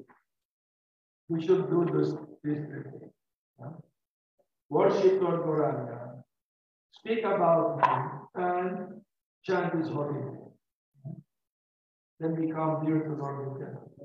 [1.27, 2.13] we should do this,
[2.43, 3.11] this thing.
[3.61, 3.71] Huh?
[4.69, 6.23] Worship Lord Gauranga,
[6.93, 9.01] speak about him, and
[9.43, 10.40] chant his holy name
[12.20, 14.04] Then become dear to Lord Nityananda.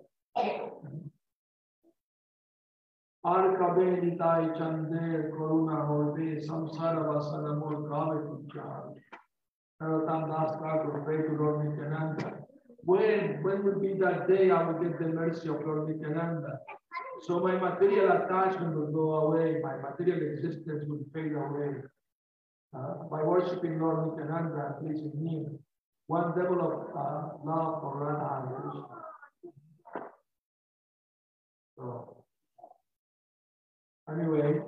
[3.23, 8.81] আর কবে নিতাই চন্দের করুণা হইবে সংসার বাসন মোর গাবে উচ্চার
[9.81, 12.27] Narottam Das Thakur pray to Lord Nityananda.
[12.83, 16.59] When, when will be that day I will get the mercy of Lord Nityananda?
[17.25, 21.73] So my material attachment will go away, my material existence will fade away.
[22.75, 25.59] Uh, by worshiping Lord Nityananda and pleasing Him,
[26.06, 28.86] one level of uh, love for Radha and Krishna.
[31.76, 32.24] So,
[34.10, 34.60] anyway,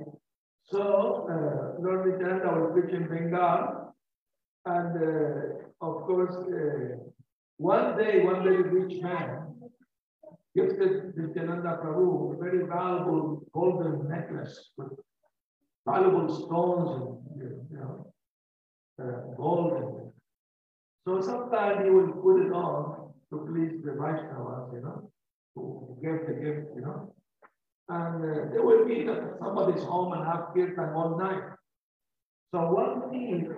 [0.64, 3.94] so uh, Lord Nityananda was preach in Bengal,
[4.66, 6.96] and uh, of course, uh,
[7.56, 9.48] one day, one very rich man
[10.54, 14.92] gifted Nityananda Prabhu a very valuable golden necklace with
[15.86, 16.90] valuable stones
[17.36, 18.12] and you know,
[19.00, 20.12] uh, gold.
[21.08, 25.10] So sometimes he will put it on to please the Vaishnavas, you know,
[25.56, 27.14] to gave the gift, you know.
[27.88, 31.44] And uh, they will meet at somebody's home and have kirtan all night.
[32.52, 33.48] So one thief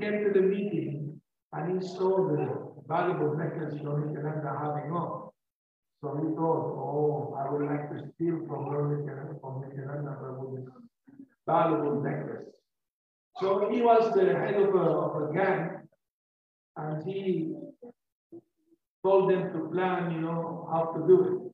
[0.00, 1.20] came to the meeting
[1.52, 5.28] and he saw the valuable necklace Lord Nityananda having on.
[6.00, 10.16] So he thought, oh, I would like to steal from Nityananda, from Nityananda
[11.46, 12.48] valuable necklace.
[13.38, 15.77] So he was the head of a, of a gang
[16.78, 17.54] and he
[19.04, 21.52] told them to plan, you know, how to do it.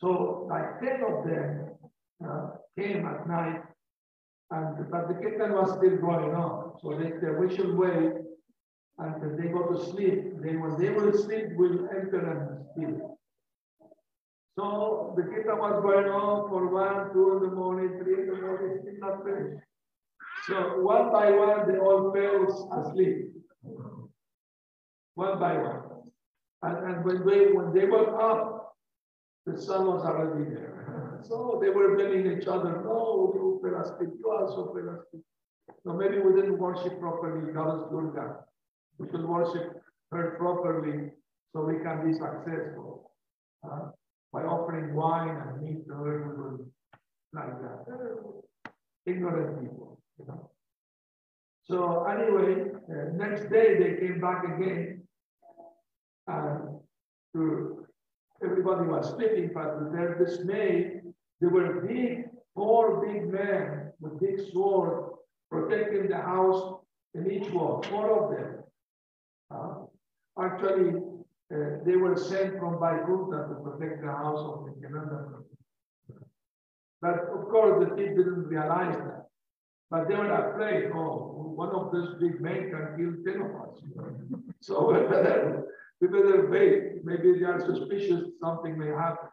[0.00, 1.70] So like 10 of them
[2.26, 3.62] uh, came at night
[4.50, 6.74] and but the kirtan was still going on.
[6.80, 8.12] So they said, we should wait
[8.98, 10.40] until they go to sleep.
[10.42, 13.18] They when they will sleep, we'll enter and steal.
[14.56, 18.40] So the kirtan was going on for one, two in the morning, three in the
[18.40, 19.62] morning, still not finished.
[20.46, 23.35] So one by one, they all fell asleep.
[25.16, 25.82] One by one.
[26.62, 28.76] And, and when they when they woke up,
[29.46, 30.72] the sun was already there.
[31.26, 32.82] So they were blaming each other.
[32.84, 34.10] No, you fell asleep.
[34.20, 35.24] You also fell asleep.
[35.82, 38.44] So maybe we didn't worship properly Goddess Durga.
[38.98, 41.10] We should worship her properly
[41.52, 43.10] so we can be successful.
[43.64, 43.90] Uh,
[44.32, 46.58] by offering wine and meat to her,
[47.32, 47.86] like that.
[49.06, 50.50] Ignorant people, you know.
[51.64, 54.95] So anyway, uh, next day they came back again
[56.26, 56.78] and
[57.34, 57.86] to
[58.42, 61.00] everybody was sleeping, but to their dismay,
[61.40, 62.24] there were big,
[62.54, 65.16] four big men with big swords
[65.50, 66.80] protecting the house
[67.14, 68.62] in each wall, four of them.
[69.50, 71.00] Uh, actually,
[71.54, 75.26] uh, they were sent from Vaikuntha to protect the house of the Nityananda.
[77.00, 79.26] But of course, the thief didn't realize that.
[79.90, 83.80] But they were afraid, oh, one of those big men can kill 10 of us.
[84.60, 84.90] So
[86.00, 87.04] we better, wait.
[87.04, 89.30] Maybe they are suspicious something may happen.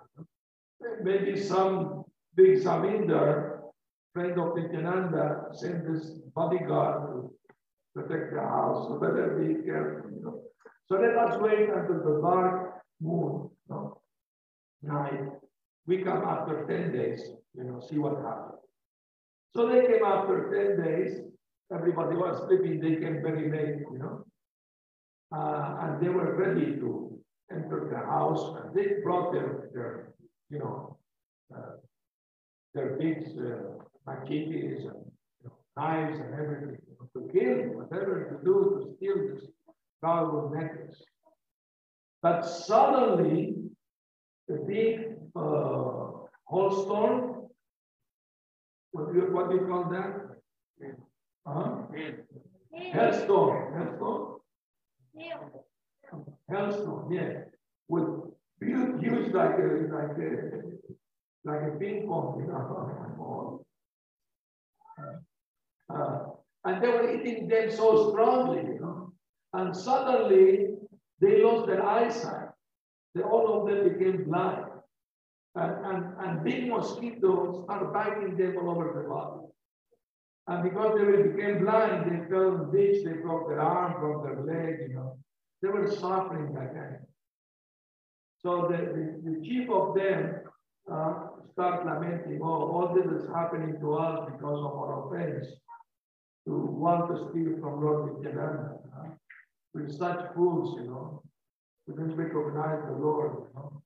[1.01, 2.03] Maybe some
[2.35, 3.59] big Zamindar,
[4.13, 7.33] friend of Nityananda, sent this bodyguard to
[7.93, 8.87] protect the house.
[8.87, 10.09] So better be careful.
[10.11, 10.41] You know?
[10.87, 14.01] So let us wait until the dark moon, you know,
[14.81, 15.29] night.
[15.85, 17.21] We come after 10 days,
[17.55, 18.59] you know, see what happens.
[19.55, 21.19] So they came after 10 days.
[21.73, 22.79] Everybody was sleeping.
[22.79, 24.25] They came very late, you know.
[25.35, 27.19] Uh, and they were ready to
[27.51, 28.55] enter the house.
[28.61, 30.13] And they brought their, their
[30.49, 30.97] you know,
[31.55, 31.77] uh,
[32.73, 35.01] their big uh, machetes and
[35.41, 36.77] you know, knives and everything
[37.13, 39.45] to kill, whatever to do to steal this
[40.01, 41.01] valuable necklace.
[42.21, 43.55] But suddenly,
[44.47, 46.11] the big uh,
[46.49, 47.47] hailstorm,
[48.91, 50.23] what do you, what do you call that?
[51.45, 51.81] Huh?
[52.71, 54.32] Hailstorm, hailstorm,
[56.49, 57.43] hailstorm, yeah,
[57.87, 58.07] with
[58.61, 60.61] huge, like a like a
[61.45, 63.65] like a ping pong, you know.
[65.89, 66.19] Uh,
[66.65, 69.11] and they were eating them so strongly, you know.
[69.53, 70.69] And suddenly
[71.19, 72.49] they lost their eyesight.
[73.13, 74.65] They all of them became blind.
[75.55, 79.52] And, and, and big mosquitoes are biting them all over the body.
[80.47, 84.89] And because they became blind, they fell ditch, they broke their arm, broke their leg,
[84.89, 85.17] you know.
[85.61, 87.01] They were suffering like that.
[88.39, 90.41] So the, the, the chief of them
[90.91, 95.47] uh, start lamenting, oh, all this is happening to us because of our offense,
[96.45, 98.75] to want to steal from Lord Nityananda.
[98.97, 99.09] Uh,
[99.73, 101.23] we're such fools, you know.
[101.87, 103.81] We didn't recognize the Lord, you know.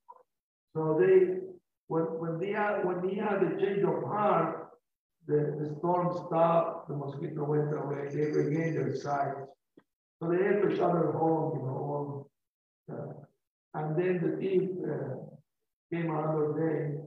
[0.75, 1.37] So they,
[1.87, 4.66] when, when they had, when they had a change of heart,
[5.27, 9.33] the, the storm stopped, the mosquito went away, they regained their sight.
[10.19, 12.27] So they had to shuttle home, you know.
[12.89, 13.13] Uh,
[13.73, 15.15] and then the thief uh,
[15.91, 16.97] came another day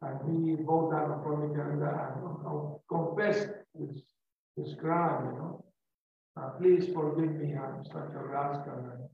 [0.00, 4.02] and he bowed down from me and uh, confessed his,
[4.56, 5.64] his crime, you know.
[6.36, 9.08] Uh, please forgive me, I'm such a rascal.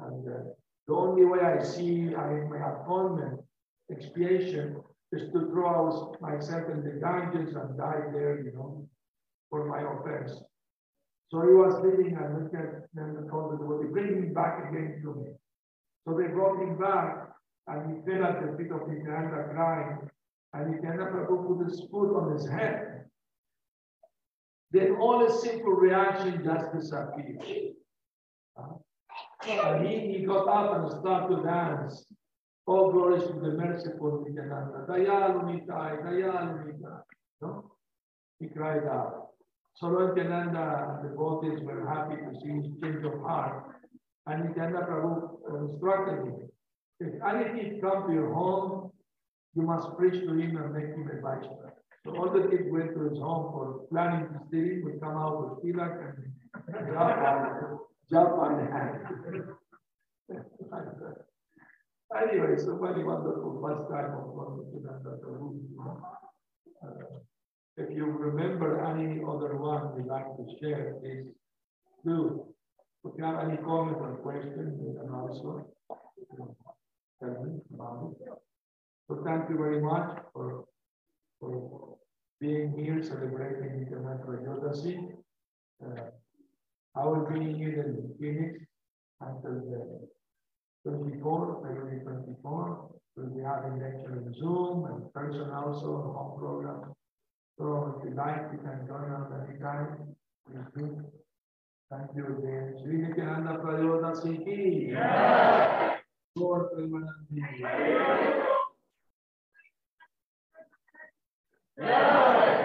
[0.00, 0.40] And, and uh,
[0.88, 3.40] the only way I see I, my atonement,
[3.90, 4.82] expiation,
[5.12, 8.88] is to throw myself in the Ganges and die there, you know,
[9.50, 10.40] for my offense.
[11.30, 14.68] So he was living and looked at them and told they would bring him back
[14.68, 15.32] again to me.
[16.06, 17.28] So they brought him back
[17.68, 20.10] and he fell at the feet of Nityananda crying.
[20.54, 23.04] And Nityananda Prabhu put his foot on his head.
[24.72, 27.74] Then all the simple reaction just disappeared.
[29.46, 32.06] And he, he got up and started to dance.
[32.66, 34.86] All glories to the merciful Nityananda.
[34.88, 36.72] Dayalu Nitai, Dayalu.
[37.40, 37.72] No?
[38.38, 39.28] He cried out.
[39.74, 43.64] So Nityananda and the devotees were happy to see his change of heart.
[44.26, 46.48] And Nityananda Prabhu um, instructed him,
[47.00, 48.92] if any kid come to your home,
[49.54, 51.72] you must preach to him and make him a Vaishnava.
[52.04, 55.40] So all the kids went to his home for planning to steal would come out
[55.40, 56.96] with tilak and
[58.18, 59.52] on the hand.
[62.32, 64.32] Anyway, so very wonderful first time of
[64.84, 65.20] that
[66.82, 66.88] uh,
[67.76, 71.26] If you remember any other one we'd like to share, please
[72.06, 72.46] do.
[73.04, 75.66] If you have any comment or question, you can also
[77.20, 78.28] tell me about it.
[79.08, 80.64] So thank you very much for,
[81.38, 81.98] for
[82.40, 84.96] being here celebrating Nityananda Trayodasi.
[85.84, 86.04] Uh,
[86.96, 88.64] I will be here in Phoenix
[89.20, 90.08] until the
[90.84, 92.90] 24, February 24.
[93.16, 96.94] We'll be having lecture in Zoom and person also, on home program.
[97.58, 100.16] So if you like, you can join us anytime.
[100.46, 101.04] Please do.
[101.90, 102.74] Thank you again.
[102.82, 104.94] Sri Nityananda Trayodasi ki.
[106.36, 108.42] Lord Premanandi.
[111.76, 112.61] Wonderful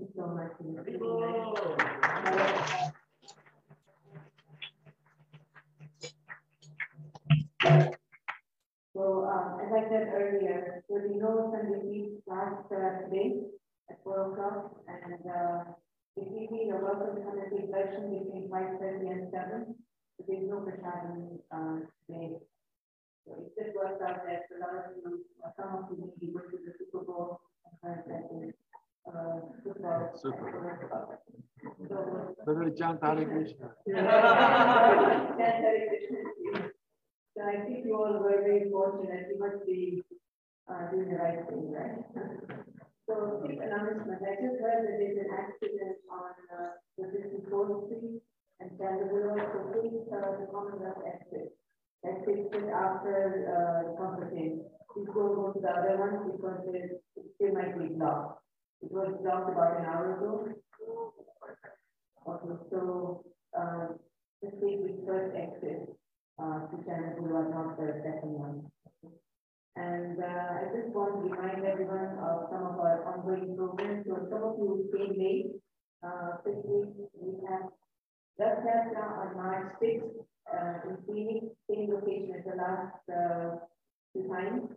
[0.00, 0.52] you so much.
[9.26, 13.42] Um, as I said earlier, we know Sunday Evening class uh, today
[13.90, 15.64] at four o'clock, and uh,
[16.16, 19.74] you need a welcome and take darshan between five thirty and seven.
[20.16, 22.38] So there's no prasadam uh, today.
[23.26, 26.40] So it just works out that a lot of you, uh, some of you go
[26.40, 27.40] to the Super Bowl
[30.16, 31.20] Super.
[32.44, 33.68] Brother Chant Hare Krishna.
[37.36, 39.28] So I think you all were very fortunate.
[39.30, 40.02] You must be
[40.68, 42.00] uh, doing the right thing, right?
[43.06, 44.18] So, quick announcement.
[44.24, 48.22] I just heard that there's an accident on uh, the 54th Street
[48.58, 49.36] and Chandler.
[49.52, 51.54] So, please, uh, the Commonwealth exit.
[52.02, 54.64] Exit after uh, the conference.
[54.90, 57.04] Please go, to the other one because it
[57.34, 58.42] still might be blocked.
[58.82, 60.48] It was blocked about an hour ago.
[62.28, 63.24] Okay, so
[63.56, 63.86] uh,
[64.42, 65.88] this week we first exit
[66.38, 68.66] uh, to Chandler Boulevard, not the second one.
[69.76, 74.06] And uh, I just want to remind everyone of some of our ongoing programs.
[74.06, 75.52] So some of you came late.
[76.02, 77.68] Uh, this week we have
[78.38, 83.56] Rath Yatra on March 6th uh, in Phoenix, same location as the last uh,
[84.12, 84.68] two times.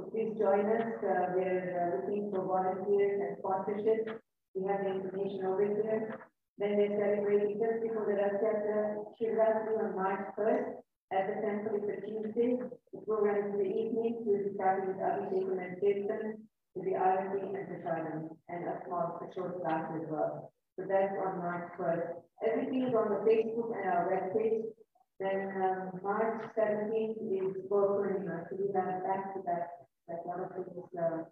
[0.00, 0.92] Please join us.
[1.02, 4.18] Uh, we're uh, looking for volunteers and sponsorships.
[4.54, 6.20] We have the information over here.
[6.58, 10.82] Then we're celebrating just before the Rath Yatra, Shivratri on March 1st
[11.12, 12.56] at the temple is a Tuesday.
[12.92, 14.16] The program is in the evening.
[14.24, 19.20] We'll be starting with Abhishekam and Kirtan, with the Arati and Prasadam, and a small,
[19.20, 20.52] a short class as well.
[20.76, 22.16] So that's on March first.
[22.40, 24.72] Everything is on the Facebook and our webpage.
[25.20, 29.68] Then um, March seventeenth is Gaura Purnima, so we have back to back,
[30.08, 31.22] like one of those uh,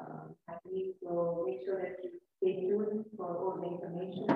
[0.00, 0.92] um, happening.
[1.02, 4.26] So make sure that you stay tuned for all the information.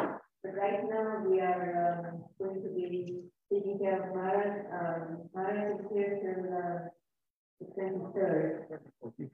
[0.43, 4.55] But right now we are um, going to be taking care of Maharaj.
[4.73, 6.89] Um, Maharaj is here till uh,
[7.61, 8.81] the twenty-third,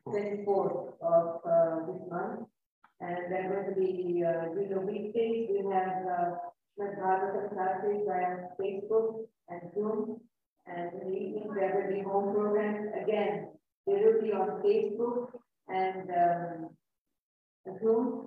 [0.08, 2.40] twenty-fourth of uh, this month.
[3.00, 6.30] And they're going to be, uh, during the weekdays, we have, uh,
[6.78, 10.20] Srimad Bhagavatam classes via Facebook and Zoom.
[10.66, 12.92] And in the evening, there will be home programs.
[13.02, 13.48] Again,
[13.86, 15.32] they will be on Facebook
[15.68, 16.70] and, um,
[17.82, 18.26] Zoom.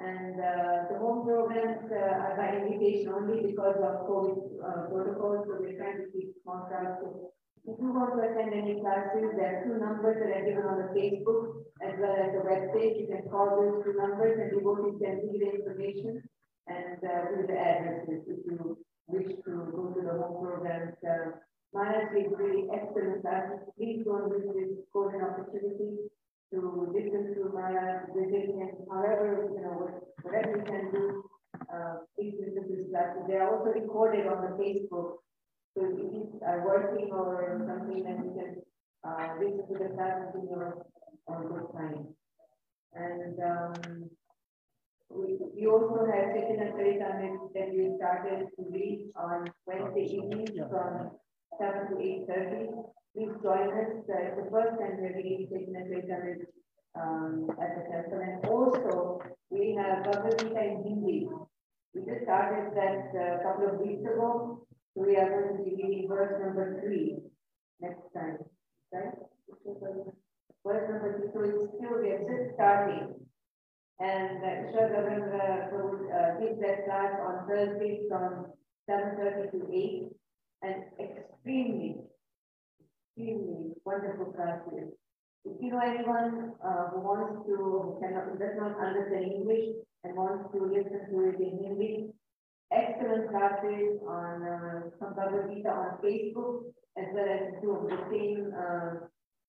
[0.00, 5.42] And, uh, the home programs, uh, are by invitation only because of COVID, uh, protocols,
[5.50, 6.62] so we're trying to keep small.
[6.70, 7.34] So
[7.66, 10.78] If you want to attend any classes, there are two numbers that are given on
[10.78, 13.02] the Facebook as well as the webpage.
[13.02, 16.22] You can call those two numbers and devotees can give you the information
[16.70, 18.78] and uh, give the addresses if you
[19.10, 20.94] wish to go to the home programs.
[21.02, 21.42] Uh,
[21.74, 23.58] Maharaj is really excellent classes.
[23.74, 26.06] Please don't miss this golden opportunity
[26.54, 26.58] to
[26.94, 31.27] listen to Maharaj, visit him, however, you know, whatever you can do.
[31.72, 33.24] Uh, listen to.
[33.28, 35.20] They are also recorded on the Facebook.
[35.76, 38.56] So if you are working or something, then you can
[39.04, 40.86] uh, listen to the classes in your
[41.28, 42.06] on good time.
[42.94, 44.10] And um,
[45.10, 50.48] we, we also have taken a Charitamrita that we started to read on Wednesday evening
[50.70, 51.10] from
[51.60, 52.66] seven to eight thirty.
[53.14, 53.92] Please join us.
[54.08, 56.46] Uh, it's the first time we're reading Charitamrita
[56.98, 58.20] um, at the temple.
[58.24, 61.28] And also, we have Bhagavad Gita in Hindi.
[61.94, 64.66] We just started that a couple of weeks ago.
[64.94, 67.18] So we are going to be reading verse number three
[67.80, 68.38] next time,
[68.92, 69.14] right?
[70.66, 73.14] Verse number three, so it's still, we are just starting.
[74.00, 78.46] And uh, Ishwar will uh, give that class on Thursday from
[78.88, 80.08] seven thirty to eight.
[80.60, 81.96] And extremely,
[83.16, 84.90] extremely wonderful classes.
[85.44, 90.52] If you know anyone uh, who wants to, cannot, does not understand English and wants
[90.52, 92.10] to listen to it in Hindi,
[92.72, 96.62] excellent classes on uh, Bhagavad Gita on Facebook
[96.98, 98.90] as well as Zoom, the same uh,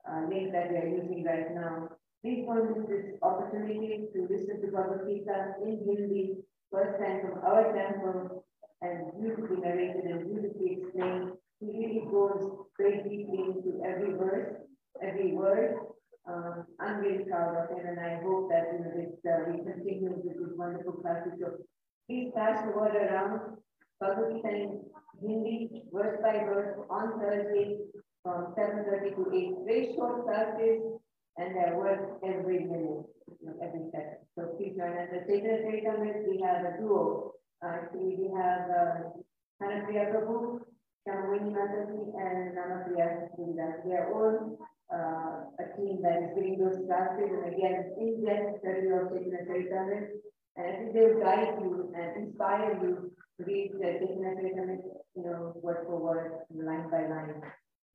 [0.09, 1.89] uh, link that we are using right now.
[2.23, 6.35] Please don't this opportunity to listen to Bhagavad Gita in Hindi,
[6.71, 8.43] first time from our temple,
[8.81, 11.31] and beautifully narrated and beautifully explained.
[11.59, 14.55] He really goes very deeply into every verse,
[15.01, 15.75] every word.
[16.29, 19.63] Um, I'm really proud of him, and I hope that you know, this, uh, we
[19.63, 21.33] continue with these wonderful classes.
[21.39, 21.57] So
[22.07, 23.57] please pass the word around.
[23.99, 24.81] Bhagavad Gita in
[25.21, 27.79] Hindi, verse by verse, on Thursday
[28.23, 29.65] from 7.30 to 8.
[29.65, 30.81] Very short classes,
[31.37, 33.05] and they're worth every minute,
[33.61, 34.21] every second.
[34.37, 35.09] So please join us.
[35.11, 37.33] The Chaitanya Charitamrita, we have a duo.
[37.63, 38.95] Actually, we have uh,
[39.61, 40.59] Hanapriya Prabhu,
[41.07, 43.83] Shamwini Mataji, and Namapriya Srindas.
[43.83, 44.59] They are all
[44.93, 50.17] uh, a team that is giving those classes, and again, in-depth study of Chaitanya Charitamrita.
[50.57, 55.23] And I think they'll guide you and inspire you to read the Chaitanya Charitamrita, you
[55.23, 57.41] know, word for word, line by line.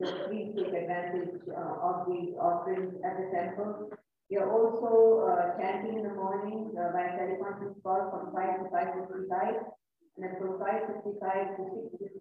[0.02, 3.90] So please take advantage uh, of the offerings at the temple.
[4.30, 8.70] We are also uh, chanting in the morning uh, by teleconference call from 5 to
[8.70, 9.64] 5.55.
[10.16, 11.62] And then from 5.55 to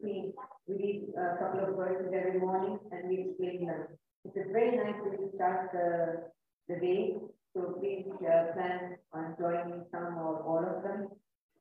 [0.05, 0.33] 6.15,
[0.67, 3.87] we read a couple of verses every morning and we explain them.
[4.35, 6.23] It's very nice to start the,
[6.67, 7.17] the day.
[7.53, 11.09] So please uh, plan on joining some or all of them.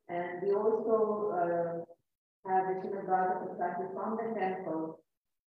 [0.09, 4.99] And we also uh, have the Srimad Bhagavatam classes from the temple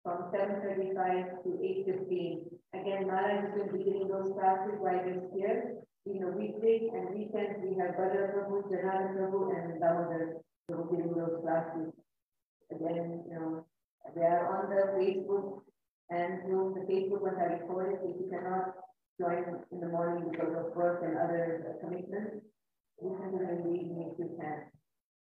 [0.02, 2.44] from seven thirty-five to eight fifteen.
[2.74, 5.80] Again, Maharaj is going to be giving those classes while he's here.
[6.04, 10.36] You know, weekdays and weekends, we have Bhadra Prabhu, Janana Prabhu, and Damodar
[10.70, 11.88] Prabhu giving those classes.
[12.70, 13.64] Again, you know,
[14.14, 15.62] they are on the Facebook
[16.10, 16.74] and Zoom.
[16.74, 18.74] The Facebook ones are recorded, if you cannot
[19.20, 22.44] join in the morning because of work and other commitments.
[23.00, 24.70] Listen to them in the if you can.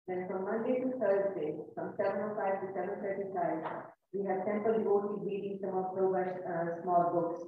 [0.08, 3.66] Then from Monday to Thursday, from seven oh five to seven thirty-five,
[4.14, 7.44] we have temple devotees reading some of Prabhupada's uh, small books.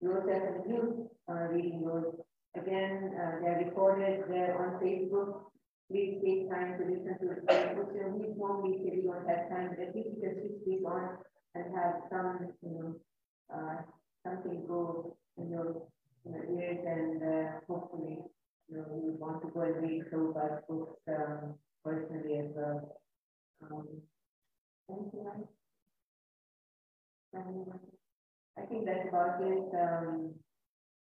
[0.00, 2.20] We also have youth uh, reading those.
[2.54, 5.48] Again, uh, they are recorded there on Facebook.
[5.90, 9.70] Please take time to listen to the know, we normally say we don't have time,
[9.72, 11.16] but at you can switch these on
[11.54, 12.94] and have some, you know,
[13.54, 13.82] uh,
[14.24, 15.82] something go in your,
[16.24, 18.18] in your ears and uh, hopefully,
[18.68, 22.96] you know, you want to go and read Prabhupada's books um, personally as well.
[23.62, 23.86] Um,
[24.90, 25.48] anything else?
[28.58, 29.68] I think that's about it.
[29.74, 30.34] Um,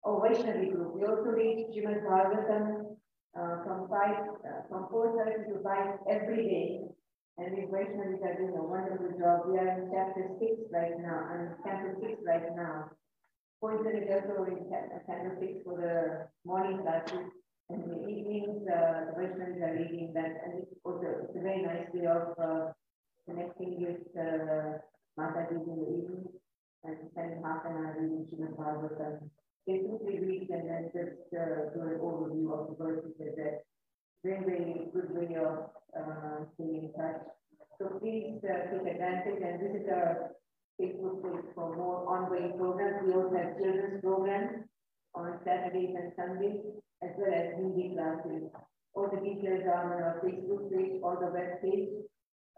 [0.05, 0.95] oh, Vaishnavi group.
[0.95, 2.97] We also read Srimad Bhagavatam
[3.39, 6.94] uh, from five, uh, from four thirty to five every day.
[7.37, 9.51] And these Vaishnavis are doing a wonderful job.
[9.51, 12.91] We are in chapter six right now, and chapter six right now.
[13.61, 17.27] Coincidentally, also in chapter six for the morning classes.
[17.71, 21.43] And in the evenings, uh, the Vaishnavis are reading that, and it's also it's a
[21.43, 22.71] very nice way of uh,
[23.27, 24.79] connecting with uh,
[25.19, 26.25] Mataji in the evening
[26.85, 29.31] and spending half an hour reading Srimad Bhagavatam.
[29.67, 33.65] They simply read and then just uh, do an overview of the verses that
[34.25, 37.21] very good way of uh, staying in touch.
[37.79, 40.31] So please uh, take advantage and this visit our
[40.81, 43.05] Facebook page for more ongoing programs.
[43.05, 44.65] We also have children's programs
[45.15, 46.61] on Saturdays and Sundays,
[47.03, 48.51] as well as Hindi classes.
[48.95, 51.91] All the details are on our Facebook page or the web page.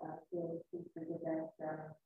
[0.03, 1.51] Uh, so please visit that.
[1.64, 1.97] Uh,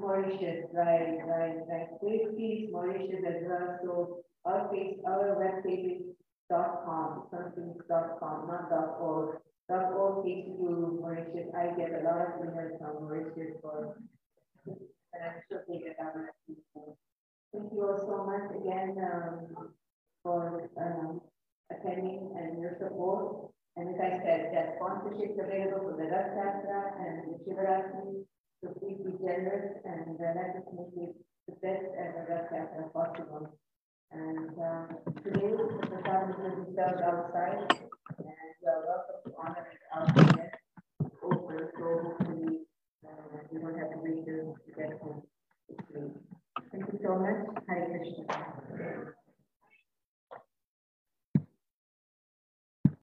[0.00, 1.88] Mauritius, right, right, right.
[2.00, 3.78] Great Peace Mauritius as well.
[3.82, 6.02] So our page, our web page is
[6.50, 9.38] dot com, something dot com, not dot org.
[9.68, 11.48] Dot org takes you to Mauritius.
[11.56, 13.96] I get a lot of emails from Mauritius for,
[14.66, 14.76] and
[15.22, 16.30] I'm sure they get our
[17.52, 19.68] Thank you all so much again um,
[20.24, 21.20] for um,
[21.70, 23.50] attending and your support.
[23.76, 26.34] And as I said, that sponsorship available for the Rath
[26.98, 28.24] and the Shivaratri.
[28.62, 31.14] So please be generous and uh, let us make it
[31.46, 33.58] the best ever Rath Yatra possible.
[34.10, 34.86] And uh,
[35.22, 37.66] today, the Prasad will be served outside,
[38.18, 40.50] and you are welcome to honor it outside
[41.22, 41.72] over.
[41.76, 42.60] So hopefully,
[43.04, 45.22] uh, you don't have to wait to get home.
[46.70, 47.64] Thank you so much.
[47.68, 49.14] Hare Krishna.